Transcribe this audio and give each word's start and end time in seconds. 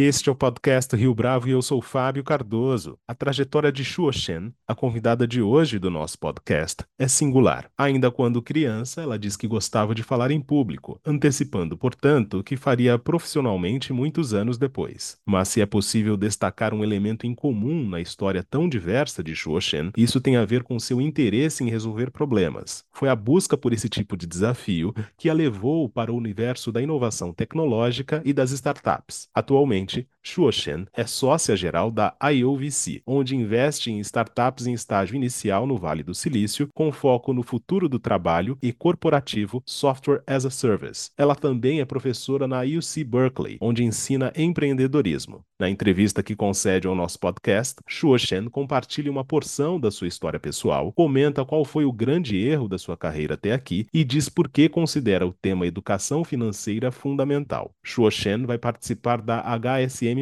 Este 0.00 0.28
é 0.28 0.32
o 0.32 0.34
podcast 0.36 0.94
Rio 0.94 1.12
Bravo 1.12 1.48
e 1.48 1.50
eu 1.50 1.60
sou 1.60 1.82
Fábio 1.82 2.22
Cardoso. 2.22 2.96
A 3.08 3.16
trajetória 3.16 3.72
de 3.72 3.84
Shuo 3.84 4.12
Shen, 4.12 4.52
a 4.64 4.72
convidada 4.72 5.26
de 5.26 5.42
hoje 5.42 5.76
do 5.76 5.90
nosso 5.90 6.16
podcast, 6.20 6.84
é 6.96 7.08
singular. 7.08 7.68
Ainda 7.76 8.08
quando 8.08 8.40
criança, 8.40 9.02
ela 9.02 9.18
diz 9.18 9.36
que 9.36 9.48
gostava 9.48 9.96
de 9.96 10.04
falar 10.04 10.30
em 10.30 10.40
público, 10.40 11.00
antecipando, 11.04 11.76
portanto, 11.76 12.44
que 12.44 12.56
faria 12.56 12.96
profissionalmente 12.96 13.92
muitos 13.92 14.32
anos 14.32 14.56
depois. 14.56 15.18
Mas 15.26 15.48
se 15.48 15.60
é 15.60 15.66
possível 15.66 16.16
destacar 16.16 16.72
um 16.72 16.84
elemento 16.84 17.26
em 17.26 17.34
comum 17.34 17.84
na 17.88 18.00
história 18.00 18.46
tão 18.48 18.68
diversa 18.68 19.20
de 19.20 19.34
Shuo 19.34 19.60
Shen, 19.60 19.90
isso 19.96 20.20
tem 20.20 20.36
a 20.36 20.44
ver 20.44 20.62
com 20.62 20.78
seu 20.78 21.00
interesse 21.00 21.64
em 21.64 21.68
resolver 21.68 22.12
problemas. 22.12 22.84
Foi 22.92 23.08
a 23.08 23.16
busca 23.16 23.56
por 23.56 23.72
esse 23.72 23.88
tipo 23.88 24.16
de 24.16 24.28
desafio 24.28 24.94
que 25.16 25.28
a 25.28 25.34
levou 25.34 25.88
para 25.88 26.12
o 26.12 26.16
universo 26.16 26.70
da 26.70 26.80
inovação 26.80 27.32
tecnológica 27.32 28.22
e 28.24 28.32
das 28.32 28.52
startups. 28.52 29.28
Atualmente, 29.34 29.87
Atualmente, 29.88 30.17
Shuoshen 30.28 30.86
é 30.92 31.06
sócia-geral 31.06 31.90
da 31.90 32.14
IOVC, 32.22 33.02
onde 33.06 33.34
investe 33.34 33.90
em 33.90 33.98
startups 34.00 34.66
em 34.66 34.74
estágio 34.74 35.16
inicial 35.16 35.66
no 35.66 35.78
Vale 35.78 36.02
do 36.02 36.14
Silício, 36.14 36.68
com 36.74 36.92
foco 36.92 37.32
no 37.32 37.42
futuro 37.42 37.88
do 37.88 37.98
trabalho 37.98 38.58
e 38.62 38.70
corporativo 38.70 39.62
Software 39.64 40.22
as 40.26 40.44
a 40.44 40.50
Service. 40.50 41.10
Ela 41.16 41.34
também 41.34 41.80
é 41.80 41.84
professora 41.86 42.46
na 42.46 42.60
UC 42.60 43.04
Berkeley, 43.04 43.56
onde 43.58 43.82
ensina 43.82 44.30
empreendedorismo. 44.36 45.42
Na 45.58 45.68
entrevista 45.68 46.22
que 46.22 46.36
concede 46.36 46.86
ao 46.86 46.94
nosso 46.94 47.18
podcast, 47.18 47.80
Shuoshen 47.88 48.48
compartilha 48.48 49.10
uma 49.10 49.24
porção 49.24 49.80
da 49.80 49.90
sua 49.90 50.06
história 50.06 50.38
pessoal, 50.38 50.92
comenta 50.92 51.44
qual 51.44 51.64
foi 51.64 51.84
o 51.84 51.92
grande 51.92 52.36
erro 52.36 52.68
da 52.68 52.78
sua 52.78 52.96
carreira 52.96 53.34
até 53.34 53.52
aqui 53.52 53.86
e 53.92 54.04
diz 54.04 54.28
por 54.28 54.48
que 54.48 54.68
considera 54.68 55.26
o 55.26 55.32
tema 55.32 55.66
educação 55.66 56.22
financeira 56.22 56.92
fundamental. 56.92 57.72
Shuoshen 57.82 58.46
vai 58.46 58.56
participar 58.56 59.20
da 59.20 59.40
HSM+, 59.40 60.17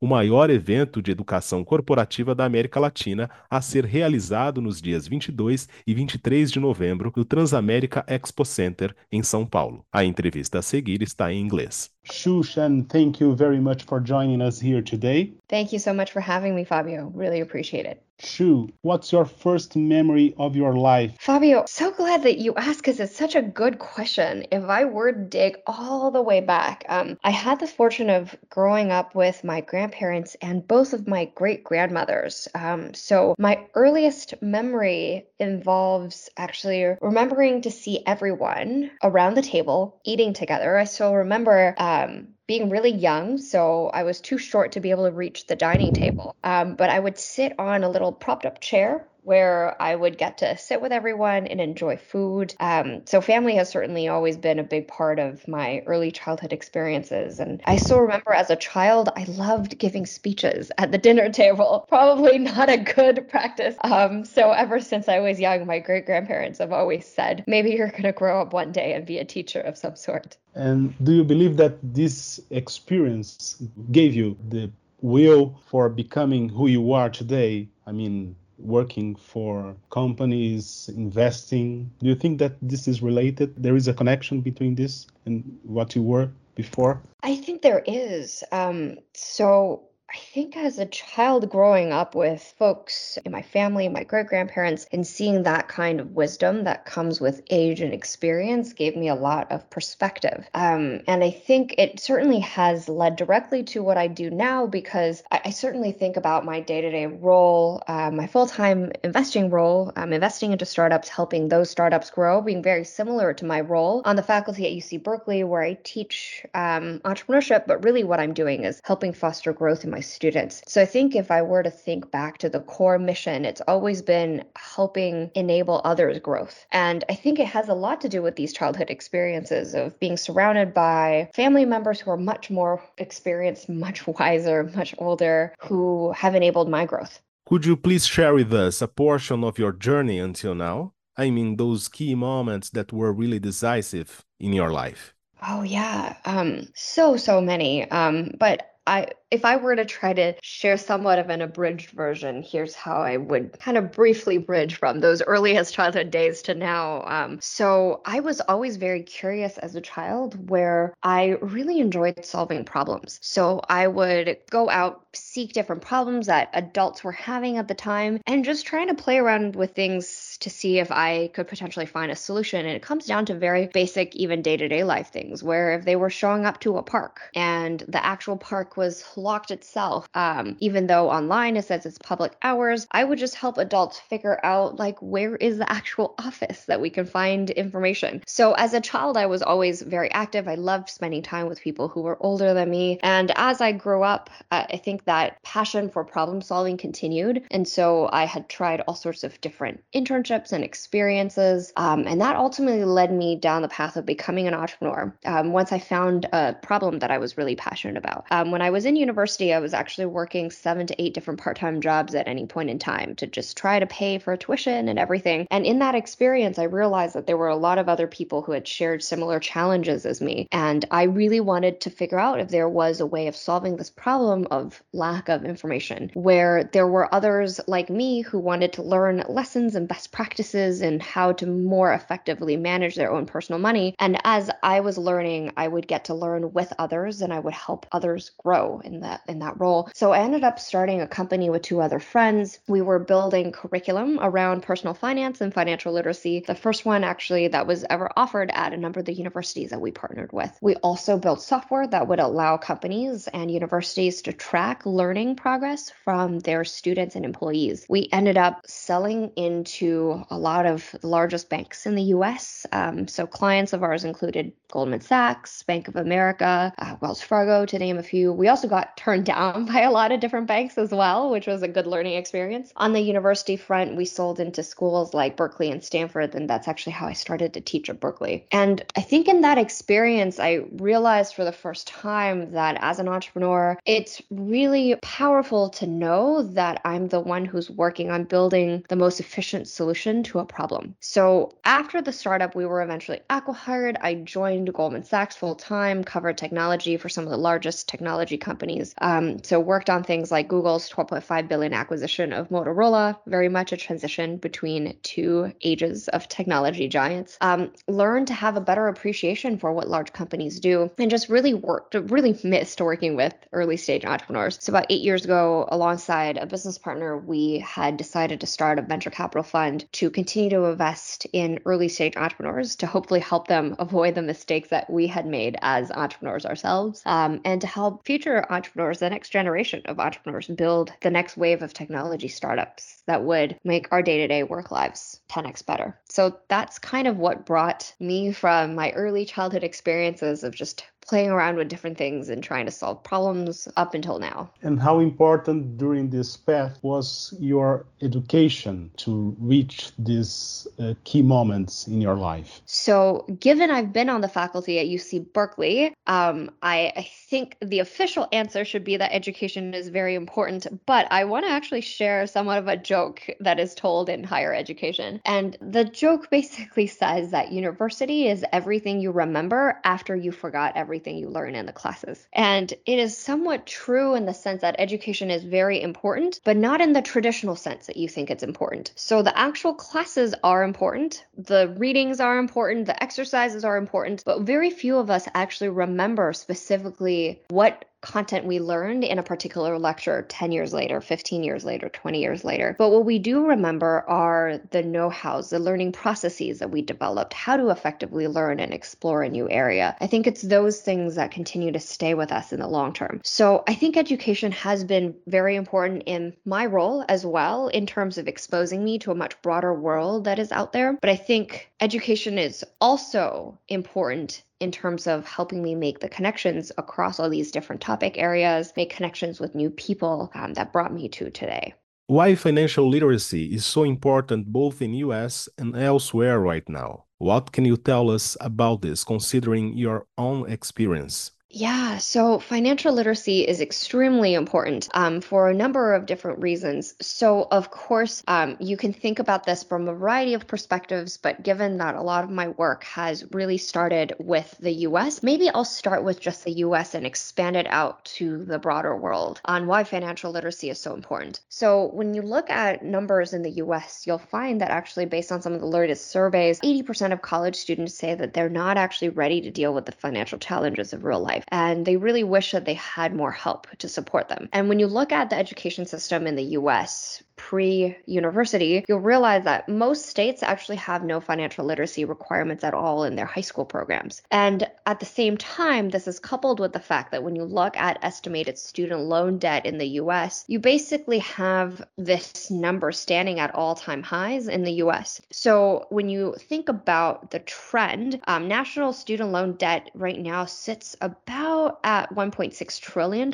o 0.00 0.06
maior 0.06 0.50
evento 0.50 1.00
de 1.02 1.10
educação 1.10 1.64
corporativa 1.64 2.34
da 2.34 2.44
América 2.44 2.80
Latina 2.80 3.30
a 3.48 3.60
ser 3.60 3.84
realizado 3.84 4.60
nos 4.60 4.80
dias 4.80 5.06
22 5.06 5.68
e 5.86 5.94
23 5.94 6.50
de 6.50 6.60
novembro 6.60 7.12
no 7.16 7.24
Transamérica 7.24 8.04
Expo 8.06 8.44
Center, 8.44 8.94
em 9.10 9.22
São 9.22 9.46
Paulo. 9.46 9.84
A 9.92 10.04
entrevista 10.04 10.58
a 10.58 10.62
seguir 10.62 11.02
está 11.02 11.32
em 11.32 11.40
inglês. 11.40 11.90
Shu 12.04 12.42
Shen, 12.42 12.82
thank 12.82 13.22
you 13.22 13.34
very 13.34 13.60
much 13.60 13.84
for 13.84 14.02
joining 14.04 14.42
us 14.42 14.62
here 14.62 14.82
today. 14.82 15.34
Thank 15.48 15.72
you 15.72 15.80
so 15.80 15.92
much 15.92 16.12
for 16.12 16.22
having 16.22 16.54
me, 16.54 16.64
Fabio. 16.64 17.12
Really 17.14 17.40
appreciate 17.40 17.86
it. 17.86 18.09
Shu, 18.22 18.68
what's 18.82 19.12
your 19.12 19.24
first 19.24 19.76
memory 19.76 20.34
of 20.38 20.54
your 20.54 20.74
life? 20.74 21.16
Fabio, 21.18 21.64
so 21.66 21.90
glad 21.90 22.22
that 22.24 22.38
you 22.38 22.54
asked 22.54 22.80
because 22.80 23.00
it's 23.00 23.16
such 23.16 23.34
a 23.34 23.42
good 23.42 23.78
question. 23.78 24.44
If 24.50 24.64
I 24.64 24.84
were 24.84 25.12
to 25.12 25.18
dig 25.18 25.56
all 25.66 26.10
the 26.10 26.20
way 26.22 26.40
back, 26.40 26.84
um, 26.88 27.18
I 27.24 27.30
had 27.30 27.60
the 27.60 27.66
fortune 27.66 28.10
of 28.10 28.36
growing 28.50 28.90
up 28.90 29.14
with 29.14 29.42
my 29.42 29.62
grandparents 29.62 30.36
and 30.42 30.66
both 30.66 30.92
of 30.92 31.08
my 31.08 31.26
great 31.34 31.64
grandmothers. 31.64 32.46
Um, 32.54 32.92
so 32.94 33.34
my 33.38 33.66
earliest 33.74 34.34
memory 34.42 35.26
involves 35.38 36.28
actually 36.36 36.96
remembering 37.00 37.62
to 37.62 37.70
see 37.70 38.04
everyone 38.06 38.90
around 39.02 39.34
the 39.34 39.42
table 39.42 40.00
eating 40.04 40.34
together. 40.34 40.76
I 40.76 40.84
still 40.84 41.14
remember. 41.14 41.74
Um, 41.78 42.28
being 42.50 42.68
really 42.68 42.90
young, 42.90 43.38
so 43.38 43.90
I 43.94 44.02
was 44.02 44.20
too 44.20 44.36
short 44.36 44.72
to 44.72 44.80
be 44.80 44.90
able 44.90 45.04
to 45.04 45.12
reach 45.12 45.46
the 45.46 45.54
dining 45.54 45.92
table. 45.92 46.34
Um, 46.42 46.74
but 46.74 46.90
I 46.90 46.98
would 46.98 47.16
sit 47.16 47.54
on 47.60 47.84
a 47.84 47.88
little 47.88 48.10
propped 48.10 48.44
up 48.44 48.60
chair 48.60 49.06
where 49.22 49.80
I 49.80 49.94
would 49.94 50.18
get 50.18 50.38
to 50.38 50.56
sit 50.56 50.80
with 50.80 50.92
everyone 50.92 51.46
and 51.46 51.60
enjoy 51.60 51.96
food. 51.96 52.54
Um, 52.60 53.02
so, 53.06 53.20
family 53.20 53.54
has 53.56 53.68
certainly 53.68 54.08
always 54.08 54.36
been 54.36 54.58
a 54.58 54.64
big 54.64 54.88
part 54.88 55.18
of 55.18 55.46
my 55.46 55.82
early 55.86 56.10
childhood 56.10 56.52
experiences. 56.52 57.40
And 57.40 57.60
I 57.64 57.76
still 57.76 58.00
remember 58.00 58.32
as 58.32 58.50
a 58.50 58.56
child, 58.56 59.08
I 59.16 59.24
loved 59.24 59.78
giving 59.78 60.06
speeches 60.06 60.70
at 60.78 60.92
the 60.92 60.98
dinner 60.98 61.30
table. 61.30 61.86
Probably 61.88 62.38
not 62.38 62.68
a 62.68 62.78
good 62.78 63.28
practice. 63.28 63.76
Um, 63.82 64.24
so, 64.24 64.52
ever 64.52 64.80
since 64.80 65.08
I 65.08 65.20
was 65.20 65.40
young, 65.40 65.66
my 65.66 65.78
great 65.78 66.06
grandparents 66.06 66.58
have 66.58 66.72
always 66.72 67.06
said, 67.06 67.44
maybe 67.46 67.70
you're 67.70 67.90
going 67.90 68.02
to 68.04 68.12
grow 68.12 68.40
up 68.40 68.52
one 68.52 68.72
day 68.72 68.94
and 68.94 69.06
be 69.06 69.18
a 69.18 69.24
teacher 69.24 69.60
of 69.60 69.76
some 69.76 69.96
sort. 69.96 70.36
And 70.54 70.94
do 71.04 71.12
you 71.12 71.24
believe 71.24 71.56
that 71.58 71.78
this 71.82 72.40
experience 72.50 73.62
gave 73.92 74.14
you 74.14 74.36
the 74.48 74.70
will 75.00 75.58
for 75.66 75.88
becoming 75.88 76.48
who 76.48 76.66
you 76.66 76.92
are 76.92 77.08
today? 77.08 77.68
I 77.86 77.92
mean, 77.92 78.36
working 78.62 79.16
for 79.16 79.76
companies, 79.90 80.90
investing. 80.94 81.90
Do 81.98 82.06
you 82.06 82.14
think 82.14 82.38
that 82.38 82.56
this 82.62 82.86
is 82.88 83.02
related? 83.02 83.54
There 83.62 83.76
is 83.76 83.88
a 83.88 83.94
connection 83.94 84.40
between 84.40 84.74
this 84.74 85.06
and 85.26 85.58
what 85.62 85.94
you 85.94 86.02
were 86.02 86.30
before? 86.54 87.02
I 87.22 87.36
think 87.36 87.62
there 87.62 87.82
is. 87.86 88.44
Um, 88.52 88.98
so 89.14 89.89
I 90.12 90.18
think 90.32 90.56
as 90.56 90.78
a 90.80 90.86
child 90.86 91.48
growing 91.50 91.92
up 91.92 92.16
with 92.16 92.42
folks 92.58 93.16
in 93.24 93.30
my 93.30 93.42
family, 93.42 93.88
my 93.88 94.02
great 94.02 94.26
grandparents, 94.26 94.88
and 94.90 95.06
seeing 95.06 95.44
that 95.44 95.68
kind 95.68 96.00
of 96.00 96.16
wisdom 96.16 96.64
that 96.64 96.84
comes 96.84 97.20
with 97.20 97.42
age 97.48 97.80
and 97.80 97.94
experience 97.94 98.72
gave 98.72 98.96
me 98.96 99.06
a 99.06 99.14
lot 99.14 99.52
of 99.52 99.70
perspective. 99.70 100.48
Um, 100.52 101.02
and 101.06 101.22
I 101.22 101.30
think 101.30 101.76
it 101.78 102.00
certainly 102.00 102.40
has 102.40 102.88
led 102.88 103.14
directly 103.14 103.62
to 103.64 103.84
what 103.84 103.98
I 103.98 104.08
do 104.08 104.30
now 104.30 104.66
because 104.66 105.22
I, 105.30 105.42
I 105.44 105.50
certainly 105.50 105.92
think 105.92 106.16
about 106.16 106.44
my 106.44 106.60
day 106.60 106.80
to 106.80 106.90
day 106.90 107.06
role, 107.06 107.80
uh, 107.86 108.10
my 108.10 108.26
full 108.26 108.46
time 108.46 108.90
investing 109.04 109.48
role, 109.48 109.92
um, 109.94 110.12
investing 110.12 110.50
into 110.50 110.66
startups, 110.66 111.08
helping 111.08 111.48
those 111.48 111.70
startups 111.70 112.10
grow, 112.10 112.40
being 112.40 112.64
very 112.64 112.84
similar 112.84 113.32
to 113.34 113.44
my 113.44 113.60
role 113.60 114.02
on 114.04 114.16
the 114.16 114.24
faculty 114.24 114.66
at 114.66 114.84
UC 114.84 115.04
Berkeley, 115.04 115.44
where 115.44 115.62
I 115.62 115.74
teach 115.84 116.44
um, 116.54 116.98
entrepreneurship. 117.04 117.68
But 117.68 117.84
really, 117.84 118.02
what 118.02 118.18
I'm 118.18 118.34
doing 118.34 118.64
is 118.64 118.80
helping 118.84 119.12
foster 119.12 119.52
growth 119.52 119.84
in 119.84 119.90
my 119.90 119.99
my 120.00 120.02
students. 120.02 120.62
So 120.66 120.80
I 120.80 120.86
think 120.86 121.14
if 121.14 121.30
I 121.30 121.42
were 121.42 121.62
to 121.62 121.70
think 121.70 122.10
back 122.10 122.38
to 122.38 122.48
the 122.48 122.60
core 122.60 122.98
mission, 122.98 123.44
it's 123.44 123.60
always 123.68 124.00
been 124.00 124.44
helping 124.56 125.30
enable 125.34 125.82
others' 125.84 126.18
growth. 126.20 126.66
And 126.72 127.04
I 127.10 127.14
think 127.14 127.38
it 127.38 127.46
has 127.48 127.68
a 127.68 127.74
lot 127.74 128.00
to 128.00 128.08
do 128.08 128.22
with 128.22 128.36
these 128.36 128.54
childhood 128.54 128.88
experiences 128.88 129.74
of 129.74 129.98
being 130.00 130.16
surrounded 130.16 130.72
by 130.72 131.28
family 131.34 131.66
members 131.66 132.00
who 132.00 132.10
are 132.10 132.30
much 132.32 132.50
more 132.50 132.82
experienced, 132.96 133.68
much 133.86 134.06
wiser, 134.06 134.70
much 134.74 134.94
older, 134.96 135.52
who 135.60 136.12
have 136.12 136.34
enabled 136.34 136.70
my 136.70 136.86
growth. 136.86 137.20
Could 137.46 137.66
you 137.66 137.76
please 137.76 138.06
share 138.06 138.34
with 138.34 138.52
us 138.54 138.80
a 138.80 138.88
portion 138.88 139.44
of 139.44 139.58
your 139.58 139.72
journey 139.72 140.18
until 140.18 140.54
now? 140.54 140.94
I 141.16 141.30
mean, 141.30 141.56
those 141.56 141.88
key 141.88 142.14
moments 142.14 142.70
that 142.70 142.90
were 142.90 143.12
really 143.12 143.38
decisive 143.38 144.24
in 144.38 144.54
your 144.54 144.72
life. 144.72 145.12
Oh 145.42 145.62
yeah, 145.62 146.16
um, 146.24 146.68
so 146.74 147.16
so 147.16 147.40
many. 147.40 147.90
Um, 147.90 148.32
but 148.38 148.70
I 148.86 149.08
if 149.30 149.44
I 149.44 149.56
were 149.56 149.76
to 149.76 149.84
try 149.84 150.12
to 150.12 150.34
share 150.42 150.76
somewhat 150.76 151.18
of 151.18 151.30
an 151.30 151.40
abridged 151.40 151.90
version, 151.90 152.42
here's 152.42 152.74
how 152.74 153.02
I 153.02 153.16
would 153.16 153.58
kind 153.60 153.76
of 153.76 153.92
briefly 153.92 154.38
bridge 154.38 154.74
from 154.76 155.00
those 155.00 155.22
earliest 155.22 155.72
childhood 155.74 156.10
days 156.10 156.42
to 156.42 156.54
now. 156.54 157.04
Um, 157.06 157.38
so 157.40 158.02
I 158.04 158.20
was 158.20 158.40
always 158.40 158.76
very 158.76 159.02
curious 159.02 159.56
as 159.58 159.76
a 159.76 159.80
child, 159.80 160.50
where 160.50 160.94
I 161.02 161.36
really 161.40 161.78
enjoyed 161.78 162.24
solving 162.24 162.64
problems. 162.64 163.18
So 163.22 163.60
I 163.68 163.86
would 163.86 164.38
go 164.50 164.68
out, 164.68 165.06
seek 165.12 165.52
different 165.52 165.82
problems 165.82 166.26
that 166.26 166.50
adults 166.52 167.04
were 167.04 167.12
having 167.12 167.56
at 167.56 167.68
the 167.68 167.74
time, 167.74 168.20
and 168.26 168.44
just 168.44 168.66
trying 168.66 168.88
to 168.88 168.94
play 168.94 169.18
around 169.18 169.54
with 169.54 169.74
things 169.74 170.38
to 170.40 170.50
see 170.50 170.78
if 170.78 170.90
I 170.90 171.28
could 171.34 171.46
potentially 171.46 171.86
find 171.86 172.10
a 172.10 172.16
solution. 172.16 172.66
And 172.66 172.74
it 172.74 172.82
comes 172.82 173.06
down 173.06 173.26
to 173.26 173.34
very 173.34 173.68
basic, 173.72 174.16
even 174.16 174.42
day 174.42 174.56
to 174.56 174.68
day 174.68 174.82
life 174.82 175.12
things, 175.12 175.42
where 175.42 175.74
if 175.74 175.84
they 175.84 175.96
were 175.96 176.10
showing 176.10 176.46
up 176.46 176.58
to 176.60 176.78
a 176.78 176.82
park 176.82 177.30
and 177.34 177.80
the 177.86 178.04
actual 178.04 178.36
park 178.36 178.76
was 178.76 179.02
locked 179.20 179.50
itself, 179.50 180.08
um, 180.14 180.56
even 180.60 180.86
though 180.86 181.10
online 181.10 181.56
it 181.56 181.64
says 181.64 181.86
it's 181.86 181.98
public 181.98 182.32
hours, 182.42 182.86
I 182.90 183.04
would 183.04 183.18
just 183.18 183.34
help 183.34 183.58
adults 183.58 183.98
figure 183.98 184.38
out 184.44 184.76
like 184.78 184.98
where 185.00 185.36
is 185.36 185.58
the 185.58 185.70
actual 185.70 186.14
office 186.18 186.64
that 186.66 186.80
we 186.80 186.90
can 186.90 187.06
find 187.06 187.50
information. 187.50 188.22
So 188.26 188.52
as 188.52 188.74
a 188.74 188.80
child, 188.80 189.16
I 189.16 189.26
was 189.26 189.42
always 189.42 189.82
very 189.82 190.10
active. 190.10 190.48
I 190.48 190.54
loved 190.54 190.88
spending 190.88 191.22
time 191.22 191.46
with 191.46 191.60
people 191.60 191.88
who 191.88 192.02
were 192.02 192.18
older 192.20 192.54
than 192.54 192.70
me. 192.70 192.98
And 193.02 193.32
as 193.36 193.60
I 193.60 193.72
grew 193.72 194.02
up, 194.02 194.30
I 194.50 194.76
think 194.78 195.04
that 195.04 195.42
passion 195.42 195.90
for 195.90 196.04
problem 196.04 196.40
solving 196.42 196.76
continued. 196.76 197.44
And 197.50 197.66
so 197.66 198.08
I 198.12 198.24
had 198.24 198.48
tried 198.48 198.80
all 198.82 198.94
sorts 198.94 199.24
of 199.24 199.40
different 199.40 199.82
internships 199.94 200.52
and 200.52 200.64
experiences. 200.64 201.72
Um, 201.76 202.06
and 202.06 202.20
that 202.20 202.36
ultimately 202.36 202.84
led 202.84 203.12
me 203.12 203.36
down 203.36 203.62
the 203.62 203.68
path 203.68 203.96
of 203.96 204.06
becoming 204.06 204.48
an 204.48 204.54
entrepreneur 204.54 205.14
um, 205.24 205.52
once 205.52 205.72
I 205.72 205.78
found 205.78 206.28
a 206.32 206.54
problem 206.62 207.00
that 207.00 207.10
I 207.10 207.18
was 207.18 207.36
really 207.36 207.56
passionate 207.56 207.96
about. 207.96 208.26
Um, 208.30 208.50
when 208.50 208.62
I 208.62 208.70
was 208.70 208.84
in 208.84 208.96
university, 208.96 209.09
I 209.10 209.58
was 209.60 209.74
actually 209.74 210.06
working 210.06 210.50
seven 210.50 210.86
to 210.86 211.02
eight 211.02 211.14
different 211.14 211.40
part 211.40 211.56
time 211.56 211.80
jobs 211.80 212.14
at 212.14 212.28
any 212.28 212.46
point 212.46 212.70
in 212.70 212.78
time 212.78 213.14
to 213.16 213.26
just 213.26 213.56
try 213.56 213.78
to 213.78 213.86
pay 213.86 214.18
for 214.18 214.36
tuition 214.36 214.88
and 214.88 214.98
everything. 214.98 215.46
And 215.50 215.64
in 215.66 215.78
that 215.80 215.94
experience, 215.94 216.58
I 216.58 216.64
realized 216.64 217.14
that 217.14 217.26
there 217.26 217.36
were 217.36 217.48
a 217.48 217.56
lot 217.56 217.78
of 217.78 217.88
other 217.88 218.06
people 218.06 218.42
who 218.42 218.52
had 218.52 218.66
shared 218.66 219.02
similar 219.02 219.40
challenges 219.40 220.06
as 220.06 220.20
me. 220.20 220.48
And 220.52 220.84
I 220.90 221.04
really 221.04 221.40
wanted 221.40 221.80
to 221.82 221.90
figure 221.90 222.18
out 222.18 222.40
if 222.40 222.48
there 222.48 222.68
was 222.68 223.00
a 223.00 223.06
way 223.06 223.26
of 223.26 223.36
solving 223.36 223.76
this 223.76 223.90
problem 223.90 224.46
of 224.50 224.82
lack 224.92 225.28
of 225.28 225.44
information, 225.44 226.10
where 226.14 226.64
there 226.64 226.86
were 226.86 227.12
others 227.14 227.60
like 227.66 227.90
me 227.90 228.20
who 228.22 228.38
wanted 228.38 228.72
to 228.74 228.82
learn 228.82 229.24
lessons 229.28 229.74
and 229.74 229.88
best 229.88 230.12
practices 230.12 230.80
and 230.80 231.02
how 231.02 231.32
to 231.32 231.46
more 231.46 231.92
effectively 231.92 232.56
manage 232.56 232.94
their 232.94 233.10
own 233.10 233.26
personal 233.26 233.58
money. 233.58 233.94
And 233.98 234.18
as 234.24 234.50
I 234.62 234.80
was 234.80 234.98
learning, 234.98 235.52
I 235.56 235.68
would 235.68 235.86
get 235.86 236.04
to 236.06 236.14
learn 236.14 236.52
with 236.52 236.72
others 236.78 237.22
and 237.22 237.32
I 237.32 237.40
would 237.40 237.54
help 237.54 237.86
others 237.92 238.30
grow. 238.38 238.80
In 239.00 239.08
that 239.08 239.22
in 239.28 239.38
that 239.40 239.58
role. 239.58 239.88
So 239.94 240.12
I 240.12 240.20
ended 240.20 240.44
up 240.44 240.58
starting 240.58 241.00
a 241.00 241.06
company 241.06 241.50
with 241.50 241.62
two 241.62 241.80
other 241.80 241.98
friends. 241.98 242.58
We 242.68 242.82
were 242.82 242.98
building 242.98 243.52
curriculum 243.52 244.18
around 244.20 244.62
personal 244.62 244.94
finance 244.94 245.40
and 245.40 245.52
financial 245.52 245.92
literacy. 245.92 246.44
The 246.46 246.54
first 246.54 246.84
one 246.84 247.04
actually 247.04 247.48
that 247.48 247.66
was 247.66 247.84
ever 247.88 248.10
offered 248.16 248.50
at 248.52 248.72
a 248.72 248.76
number 248.76 249.00
of 249.00 249.06
the 249.06 249.14
universities 249.14 249.70
that 249.70 249.80
we 249.80 249.90
partnered 249.90 250.32
with. 250.32 250.56
We 250.60 250.76
also 250.76 251.18
built 251.18 251.42
software 251.42 251.86
that 251.86 252.08
would 252.08 252.20
allow 252.20 252.56
companies 252.58 253.28
and 253.28 253.50
universities 253.50 254.22
to 254.22 254.32
track 254.32 254.84
learning 254.84 255.36
progress 255.36 255.90
from 256.04 256.38
their 256.40 256.64
students 256.64 257.16
and 257.16 257.24
employees. 257.24 257.86
We 257.88 258.08
ended 258.12 258.36
up 258.36 258.62
selling 258.66 259.32
into 259.36 260.24
a 260.30 260.38
lot 260.38 260.66
of 260.66 260.94
the 261.00 261.06
largest 261.06 261.48
banks 261.48 261.86
in 261.86 261.94
the 261.94 262.02
US. 262.14 262.66
Um, 262.72 263.08
so 263.08 263.26
clients 263.26 263.72
of 263.72 263.82
ours 263.82 264.04
included 264.04 264.52
Goldman 264.70 265.00
Sachs, 265.00 265.62
Bank 265.62 265.88
of 265.88 265.96
America, 265.96 266.72
uh, 266.78 266.96
Wells 267.00 267.22
Fargo, 267.22 267.66
to 267.66 267.78
name 267.78 267.98
a 267.98 268.02
few. 268.02 268.32
We 268.32 268.48
also 268.48 268.68
got 268.68 268.89
turned 268.96 269.24
down 269.24 269.64
by 269.72 269.80
a 269.80 269.90
lot 269.90 270.12
of 270.12 270.20
different 270.20 270.46
banks 270.46 270.78
as 270.78 270.90
well, 270.90 271.30
which 271.30 271.46
was 271.46 271.62
a 271.62 271.68
good 271.68 271.86
learning 271.86 272.14
experience. 272.14 272.72
On 272.76 272.92
the 272.92 273.00
university 273.00 273.56
front, 273.56 273.96
we 273.96 274.04
sold 274.04 274.40
into 274.40 274.62
schools 274.62 275.14
like 275.14 275.36
Berkeley 275.36 275.70
and 275.70 275.82
Stanford, 275.82 276.34
and 276.34 276.48
that's 276.48 276.68
actually 276.68 276.92
how 276.92 277.06
I 277.06 277.12
started 277.12 277.54
to 277.54 277.60
teach 277.60 277.90
at 277.90 278.00
Berkeley. 278.00 278.46
And 278.52 278.84
I 278.96 279.00
think 279.00 279.28
in 279.28 279.42
that 279.42 279.58
experience, 279.58 280.38
I 280.38 280.64
realized 280.72 281.34
for 281.34 281.44
the 281.44 281.52
first 281.52 281.86
time 281.86 282.52
that 282.52 282.78
as 282.80 282.98
an 282.98 283.08
entrepreneur, 283.08 283.78
it's 283.84 284.22
really 284.30 284.96
powerful 285.02 285.70
to 285.70 285.86
know 285.86 286.42
that 286.42 286.80
I'm 286.84 287.08
the 287.08 287.20
one 287.20 287.44
who's 287.44 287.70
working 287.70 288.10
on 288.10 288.24
building 288.24 288.84
the 288.88 288.96
most 288.96 289.20
efficient 289.20 289.68
solution 289.68 290.22
to 290.24 290.38
a 290.38 290.44
problem. 290.44 290.94
So 291.00 291.54
after 291.64 292.00
the 292.00 292.12
startup, 292.12 292.54
we 292.54 292.66
were 292.66 292.82
eventually 292.82 293.20
acquired. 293.28 293.98
I 294.00 294.14
joined 294.14 294.72
Goldman 294.72 295.04
Sachs 295.04 295.36
full 295.36 295.54
time, 295.54 296.04
covered 296.04 296.38
technology 296.38 296.96
for 296.96 297.08
some 297.08 297.24
of 297.24 297.30
the 297.30 297.36
largest 297.36 297.88
technology 297.88 298.36
companies. 298.36 298.79
Um, 298.98 299.42
so 299.42 299.60
worked 299.60 299.90
on 299.90 300.02
things 300.02 300.30
like 300.30 300.48
Google's 300.48 300.88
12.5 300.90 301.48
billion 301.48 301.72
acquisition 301.72 302.32
of 302.32 302.48
Motorola, 302.48 303.18
very 303.26 303.48
much 303.48 303.72
a 303.72 303.76
transition 303.76 304.36
between 304.36 304.96
two 305.02 305.52
ages 305.62 306.08
of 306.08 306.28
technology 306.28 306.88
giants. 306.88 307.36
Um, 307.40 307.72
learned 307.88 308.28
to 308.28 308.34
have 308.34 308.56
a 308.56 308.60
better 308.60 308.88
appreciation 308.88 309.58
for 309.58 309.72
what 309.72 309.88
large 309.88 310.12
companies 310.12 310.60
do, 310.60 310.90
and 310.98 311.10
just 311.10 311.28
really 311.28 311.54
worked, 311.54 311.94
really 311.94 312.38
missed 312.44 312.80
working 312.80 313.16
with 313.16 313.34
early 313.52 313.76
stage 313.76 314.04
entrepreneurs. 314.04 314.58
So 314.60 314.72
about 314.72 314.86
eight 314.90 315.02
years 315.02 315.24
ago, 315.24 315.68
alongside 315.70 316.36
a 316.36 316.46
business 316.46 316.78
partner, 316.78 317.18
we 317.18 317.58
had 317.58 317.96
decided 317.96 318.40
to 318.40 318.46
start 318.46 318.78
a 318.78 318.82
venture 318.82 319.10
capital 319.10 319.42
fund 319.42 319.86
to 319.92 320.10
continue 320.10 320.50
to 320.50 320.64
invest 320.64 321.26
in 321.32 321.60
early 321.64 321.88
stage 321.88 322.16
entrepreneurs 322.16 322.76
to 322.76 322.86
hopefully 322.86 323.20
help 323.20 323.48
them 323.48 323.76
avoid 323.78 324.14
the 324.14 324.22
mistakes 324.22 324.68
that 324.70 324.90
we 324.90 325.06
had 325.06 325.26
made 325.26 325.56
as 325.62 325.90
entrepreneurs 325.90 326.46
ourselves, 326.46 327.02
um, 327.06 327.40
and 327.44 327.60
to 327.60 327.66
help 327.66 328.04
future 328.04 328.44
entrepreneurs, 328.50 328.59
the 328.98 329.10
next 329.10 329.30
generation 329.30 329.82
of 329.86 329.98
entrepreneurs, 329.98 330.48
build 330.48 330.92
the 331.00 331.10
next 331.10 331.36
wave 331.36 331.62
of 331.62 331.72
technology 331.72 332.28
startups 332.28 333.02
that 333.06 333.24
would 333.24 333.58
make 333.64 333.88
our 333.90 334.02
day 334.02 334.18
to 334.18 334.28
day 334.28 334.42
work 334.42 334.70
lives 334.70 335.20
10x 335.30 335.64
better. 335.64 335.98
So 336.10 336.36
that's 336.48 336.78
kind 336.78 337.06
of 337.06 337.16
what 337.16 337.46
brought 337.46 337.94
me 338.00 338.32
from 338.32 338.74
my 338.74 338.90
early 338.92 339.24
childhood 339.24 339.64
experiences 339.64 340.42
of 340.42 340.54
just 340.54 340.84
playing 341.10 341.30
around 341.30 341.56
with 341.56 341.68
different 341.68 341.98
things 341.98 342.28
and 342.28 342.42
trying 342.42 342.66
to 342.66 342.70
solve 342.70 343.02
problems 343.02 343.66
up 343.76 343.94
until 343.94 344.18
now. 344.18 344.50
And 344.62 344.80
how 344.80 345.00
important 345.00 345.76
during 345.76 346.10
this 346.10 346.36
path 346.36 346.78
was 346.82 347.34
your 347.40 347.86
education 348.00 348.90
to 348.98 349.34
reach 349.40 349.90
these 349.98 350.68
uh, 350.78 350.94
key 351.02 351.22
moments 351.22 351.88
in 351.88 352.00
your 352.00 352.14
life? 352.14 352.60
So, 352.66 353.26
given 353.40 353.70
I've 353.70 353.92
been 353.92 354.08
on 354.08 354.20
the 354.20 354.28
faculty 354.28 354.78
at 354.78 354.86
UC 354.86 355.32
Berkeley, 355.32 355.92
um, 356.06 356.50
I, 356.62 356.92
I 356.96 357.08
think 357.28 357.56
the 357.60 357.80
official 357.80 358.28
answer 358.30 358.64
should 358.64 358.84
be 358.84 358.96
that 358.96 359.12
education 359.12 359.74
is 359.74 359.88
very 359.88 360.14
important. 360.14 360.66
But 360.86 361.08
I 361.10 361.24
want 361.24 361.44
to 361.46 361.50
actually 361.50 361.80
share 361.80 362.26
somewhat 362.28 362.58
of 362.58 362.68
a 362.68 362.76
joke 362.76 363.22
that 363.40 363.58
is 363.58 363.74
told 363.74 364.08
in 364.08 364.22
higher 364.22 364.54
education. 364.54 365.20
And 365.24 365.56
the 365.60 365.84
joke 366.00 366.30
basically 366.30 366.86
says 367.02 367.32
that 367.32 367.52
university 367.52 368.26
is 368.26 368.42
everything 368.52 369.00
you 369.00 369.10
remember 369.10 369.78
after 369.84 370.16
you 370.16 370.32
forgot 370.32 370.72
everything 370.74 371.16
you 371.18 371.28
learn 371.28 371.54
in 371.54 371.66
the 371.66 371.72
classes. 371.72 372.26
And 372.32 372.72
it 372.86 372.98
is 372.98 373.16
somewhat 373.16 373.66
true 373.66 374.14
in 374.14 374.24
the 374.24 374.32
sense 374.32 374.62
that 374.62 374.76
education 374.78 375.30
is 375.30 375.44
very 375.44 375.82
important, 375.82 376.40
but 376.42 376.56
not 376.56 376.80
in 376.80 376.94
the 376.94 377.02
traditional 377.02 377.54
sense 377.54 377.86
that 377.86 377.98
you 377.98 378.08
think 378.08 378.30
it's 378.30 378.42
important. 378.42 378.92
So 378.96 379.22
the 379.22 379.38
actual 379.38 379.74
classes 379.74 380.34
are 380.42 380.64
important, 380.64 381.26
the 381.36 381.74
readings 381.76 382.18
are 382.18 382.38
important, 382.38 382.86
the 382.86 383.02
exercises 383.02 383.62
are 383.64 383.76
important, 383.76 384.22
but 384.24 384.40
very 384.40 384.70
few 384.70 384.96
of 384.96 385.10
us 385.10 385.28
actually 385.34 385.68
remember 385.68 386.32
specifically 386.32 387.42
what 387.50 387.84
content 388.00 388.46
we 388.46 388.60
learned 388.60 389.04
in 389.04 389.18
a 389.18 389.22
particular 389.22 389.78
lecture 389.78 390.22
10 390.28 390.52
years 390.52 390.72
later, 390.72 391.00
15 391.00 391.42
years 391.44 391.64
later, 391.64 391.88
20 391.88 392.20
years 392.20 392.44
later. 392.44 392.74
But 392.78 392.90
what 392.90 393.04
we 393.04 393.18
do 393.18 393.46
remember 393.46 394.04
are 394.08 394.60
the 394.70 394.82
know 394.82 395.10
hows, 395.10 395.50
the 395.50 395.58
learning 395.58 395.92
processes 395.92 396.58
that 396.60 396.70
we 396.70 396.82
developed, 396.82 397.34
how 397.34 397.56
to 397.56 397.68
effectively 397.68 398.26
learn 398.26 398.60
and 398.60 398.72
explore 398.72 399.22
a 399.22 399.28
new 399.28 399.48
area. 399.50 399.96
I 400.00 400.06
think 400.06 400.26
it's 400.26 400.42
those 400.42 400.80
things 400.80 401.16
that 401.16 401.30
continue 401.30 401.72
to 401.72 401.80
stay 401.80 402.14
with 402.14 402.32
us 402.32 402.52
in 402.52 402.60
the 402.60 402.68
long 402.68 402.92
term. 402.92 403.20
So 403.24 403.64
I 403.66 403.74
think 403.74 403.96
education 403.96 404.52
has 404.52 404.84
been 404.84 405.14
very 405.26 405.56
important 405.56 406.04
in 406.06 406.34
my 406.44 406.66
role 406.66 407.04
as 407.08 407.26
well 407.26 407.68
in 407.68 407.86
terms 407.86 408.18
of 408.18 408.28
exposing 408.28 408.84
me 408.84 408.98
to 409.00 409.10
a 409.10 409.14
much 409.14 409.40
broader 409.42 409.74
world 409.74 410.24
that 410.24 410.38
is 410.38 410.52
out 410.52 410.72
there. 410.72 410.96
But 411.00 411.10
I 411.10 411.16
think 411.16 411.70
education 411.80 412.38
is 412.38 412.64
also 412.80 413.58
important 413.68 414.42
in 414.60 414.70
terms 414.70 415.06
of 415.06 415.26
helping 415.26 415.62
me 415.62 415.74
make 415.74 416.00
the 416.00 416.08
connections 416.08 416.70
across 416.78 417.18
all 417.18 417.30
these 417.30 417.50
different 417.50 417.80
topic 417.80 418.18
areas, 418.18 418.72
make 418.76 418.94
connections 418.94 419.40
with 419.40 419.54
new 419.54 419.70
people 419.70 420.30
um, 420.34 420.54
that 420.54 420.72
brought 420.72 420.92
me 420.92 421.08
to 421.08 421.30
today. 421.30 421.74
Why 422.06 422.34
financial 422.34 422.88
literacy 422.88 423.54
is 423.54 423.64
so 423.64 423.84
important 423.84 424.52
both 424.52 424.82
in 424.82 424.94
US 424.94 425.48
and 425.56 425.76
elsewhere 425.76 426.40
right 426.40 426.68
now? 426.68 427.04
What 427.18 427.52
can 427.52 427.64
you 427.64 427.76
tell 427.76 428.10
us 428.10 428.36
about 428.40 428.82
this 428.82 429.04
considering 429.04 429.76
your 429.76 430.06
own 430.18 430.50
experience? 430.50 431.32
Yeah, 431.52 431.98
so 431.98 432.38
financial 432.38 432.92
literacy 432.92 433.40
is 433.40 433.60
extremely 433.60 434.34
important 434.34 434.88
um, 434.94 435.20
for 435.20 435.50
a 435.50 435.54
number 435.54 435.94
of 435.94 436.06
different 436.06 436.38
reasons. 436.38 436.94
So, 437.00 437.48
of 437.50 437.72
course, 437.72 438.22
um, 438.28 438.56
you 438.60 438.76
can 438.76 438.92
think 438.92 439.18
about 439.18 439.42
this 439.46 439.64
from 439.64 439.88
a 439.88 439.92
variety 439.92 440.34
of 440.34 440.46
perspectives, 440.46 441.16
but 441.16 441.42
given 441.42 441.78
that 441.78 441.96
a 441.96 442.02
lot 442.02 442.22
of 442.22 442.30
my 442.30 442.50
work 442.50 442.84
has 442.84 443.24
really 443.32 443.58
started 443.58 444.12
with 444.20 444.56
the 444.60 444.70
US, 444.86 445.24
maybe 445.24 445.50
I'll 445.50 445.64
start 445.64 446.04
with 446.04 446.20
just 446.20 446.44
the 446.44 446.52
US 446.52 446.94
and 446.94 447.04
expand 447.04 447.56
it 447.56 447.66
out 447.66 448.04
to 448.16 448.44
the 448.44 448.60
broader 448.60 448.96
world 448.96 449.40
on 449.44 449.66
why 449.66 449.82
financial 449.82 450.30
literacy 450.30 450.70
is 450.70 450.78
so 450.78 450.94
important. 450.94 451.40
So, 451.48 451.86
when 451.86 452.14
you 452.14 452.22
look 452.22 452.48
at 452.48 452.84
numbers 452.84 453.32
in 453.32 453.42
the 453.42 453.58
US, 453.62 454.06
you'll 454.06 454.18
find 454.18 454.60
that 454.60 454.70
actually, 454.70 455.06
based 455.06 455.32
on 455.32 455.42
some 455.42 455.54
of 455.54 455.60
the 455.60 455.66
latest 455.66 456.12
surveys, 456.12 456.60
80% 456.60 457.12
of 457.12 457.22
college 457.22 457.56
students 457.56 457.94
say 457.94 458.14
that 458.14 458.34
they're 458.34 458.48
not 458.48 458.76
actually 458.76 459.08
ready 459.08 459.40
to 459.40 459.50
deal 459.50 459.74
with 459.74 459.86
the 459.86 459.92
financial 459.92 460.38
challenges 460.38 460.92
of 460.92 461.02
real 461.02 461.18
life 461.18 461.39
life 461.40 461.48
and 461.52 461.86
they 461.86 461.96
really 461.96 462.24
wish 462.24 462.52
that 462.52 462.64
they 462.64 462.74
had 462.74 463.14
more 463.14 463.32
help 463.32 463.66
to 463.78 463.88
support 463.88 464.28
them. 464.28 464.48
And 464.52 464.68
when 464.68 464.78
you 464.78 464.86
look 464.86 465.12
at 465.12 465.30
the 465.30 465.36
education 465.36 465.86
system 465.86 466.26
in 466.26 466.36
the 466.36 466.44
US, 466.58 467.22
pre 467.40 467.96
university, 468.04 468.84
you'll 468.86 469.00
realize 469.00 469.44
that 469.44 469.66
most 469.66 470.06
states 470.06 470.42
actually 470.42 470.76
have 470.76 471.02
no 471.02 471.20
financial 471.20 471.64
literacy 471.64 472.04
requirements 472.04 472.62
at 472.62 472.74
all 472.74 473.02
in 473.04 473.16
their 473.16 473.24
high 473.24 473.40
school 473.40 473.64
programs. 473.64 474.20
And 474.30 474.68
at 474.84 475.00
the 475.00 475.06
same 475.06 475.38
time, 475.38 475.88
this 475.88 476.06
is 476.06 476.18
coupled 476.18 476.60
with 476.60 476.74
the 476.74 476.80
fact 476.80 477.10
that 477.12 477.22
when 477.22 477.34
you 477.34 477.44
look 477.44 477.76
at 477.78 477.98
estimated 478.02 478.58
student 478.58 479.00
loan 479.00 479.38
debt 479.38 479.64
in 479.64 479.78
the 479.78 479.88
US, 480.02 480.44
you 480.48 480.58
basically 480.58 481.20
have 481.20 481.82
this 481.96 482.50
number 482.50 482.92
standing 482.92 483.40
at 483.40 483.54
all 483.54 483.74
time 483.74 484.02
highs 484.02 484.46
in 484.46 484.62
the 484.62 484.74
US. 484.84 485.20
So 485.32 485.86
when 485.88 486.10
you 486.10 486.34
think 486.38 486.68
about 486.68 487.30
the 487.30 487.40
trend, 487.40 488.20
um, 488.28 488.48
national 488.48 488.92
student 488.92 489.32
loan 489.32 489.54
debt 489.54 489.90
right 489.94 490.20
now 490.20 490.44
sits 490.44 490.94
about 491.00 491.80
at 491.84 492.14
$1.6 492.14 492.80
trillion 492.80 493.32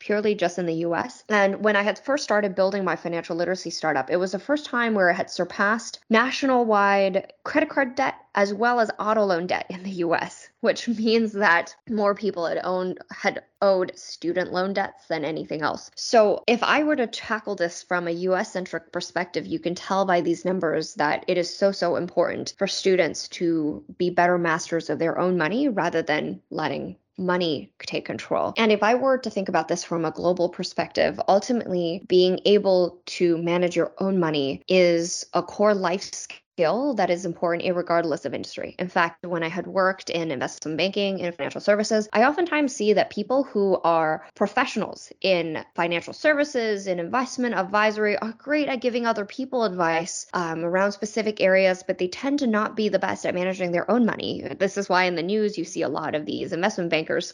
purely 0.00 0.34
just 0.34 0.58
in 0.58 0.66
the 0.66 0.80
US. 0.88 1.22
And 1.28 1.62
when 1.64 1.76
I 1.76 1.82
had 1.82 1.98
first 1.98 2.24
started 2.24 2.56
building 2.56 2.84
my 2.84 2.96
financial 2.96 3.27
financial 3.28 3.36
literacy 3.36 3.68
startup. 3.68 4.08
It 4.08 4.16
was 4.16 4.32
the 4.32 4.38
first 4.38 4.64
time 4.64 4.94
where 4.94 5.10
it 5.10 5.14
had 5.14 5.30
surpassed 5.30 6.00
national 6.08 6.64
wide 6.64 7.30
credit 7.44 7.68
card 7.68 7.94
debt 7.94 8.14
as 8.34 8.54
well 8.54 8.80
as 8.80 8.90
auto 8.98 9.22
loan 9.22 9.46
debt 9.46 9.66
in 9.68 9.82
the 9.82 10.00
US, 10.06 10.48
which 10.62 10.88
means 10.88 11.32
that 11.32 11.76
more 11.90 12.14
people 12.14 12.46
had 12.46 12.58
owned 12.64 12.98
had 13.10 13.42
owed 13.60 13.92
student 13.98 14.50
loan 14.50 14.72
debts 14.72 15.08
than 15.08 15.26
anything 15.26 15.60
else. 15.60 15.90
So, 15.94 16.42
if 16.46 16.62
I 16.62 16.84
were 16.84 16.96
to 16.96 17.06
tackle 17.06 17.54
this 17.54 17.82
from 17.82 18.08
a 18.08 18.18
US 18.28 18.52
centric 18.52 18.92
perspective, 18.92 19.46
you 19.46 19.58
can 19.58 19.74
tell 19.74 20.06
by 20.06 20.22
these 20.22 20.46
numbers 20.46 20.94
that 20.94 21.24
it 21.28 21.36
is 21.36 21.54
so 21.54 21.70
so 21.70 21.96
important 21.96 22.54
for 22.56 22.66
students 22.66 23.28
to 23.40 23.84
be 23.98 24.08
better 24.08 24.38
masters 24.38 24.88
of 24.88 24.98
their 24.98 25.18
own 25.18 25.36
money 25.36 25.68
rather 25.68 26.00
than 26.00 26.40
letting 26.50 26.96
money 27.18 27.72
take 27.80 28.04
control. 28.04 28.54
And 28.56 28.72
if 28.72 28.82
I 28.82 28.94
were 28.94 29.18
to 29.18 29.30
think 29.30 29.48
about 29.48 29.68
this 29.68 29.84
from 29.84 30.04
a 30.04 30.10
global 30.10 30.48
perspective, 30.48 31.20
ultimately 31.28 32.02
being 32.08 32.40
able 32.44 33.00
to 33.06 33.38
manage 33.38 33.76
your 33.76 33.92
own 33.98 34.18
money 34.18 34.62
is 34.68 35.26
a 35.34 35.42
core 35.42 35.74
life 35.74 36.14
skill 36.14 36.38
skill 36.58 36.94
that 36.94 37.08
is 37.08 37.24
important 37.24 37.62
regardless 37.76 38.24
of 38.24 38.34
industry. 38.34 38.74
In 38.80 38.88
fact, 38.88 39.24
when 39.24 39.44
I 39.44 39.48
had 39.48 39.68
worked 39.68 40.10
in 40.10 40.32
investment 40.32 40.76
banking 40.76 41.22
and 41.22 41.32
financial 41.32 41.60
services, 41.60 42.08
I 42.12 42.24
oftentimes 42.24 42.74
see 42.74 42.94
that 42.94 43.10
people 43.10 43.44
who 43.44 43.80
are 43.84 44.26
professionals 44.34 45.12
in 45.20 45.64
financial 45.76 46.12
services, 46.12 46.88
in 46.88 46.98
investment 46.98 47.54
advisory, 47.54 48.18
are 48.18 48.34
great 48.36 48.66
at 48.66 48.80
giving 48.80 49.06
other 49.06 49.24
people 49.24 49.62
advice 49.62 50.26
um, 50.34 50.64
around 50.64 50.90
specific 50.90 51.40
areas, 51.40 51.84
but 51.86 51.98
they 51.98 52.08
tend 52.08 52.40
to 52.40 52.48
not 52.48 52.74
be 52.74 52.88
the 52.88 52.98
best 52.98 53.24
at 53.24 53.36
managing 53.36 53.70
their 53.70 53.88
own 53.88 54.04
money. 54.04 54.42
This 54.58 54.76
is 54.76 54.88
why 54.88 55.04
in 55.04 55.14
the 55.14 55.22
news 55.22 55.56
you 55.56 55.64
see 55.64 55.82
a 55.82 55.88
lot 55.88 56.16
of 56.16 56.26
these 56.26 56.52
investment 56.52 56.90
bankers 56.90 57.32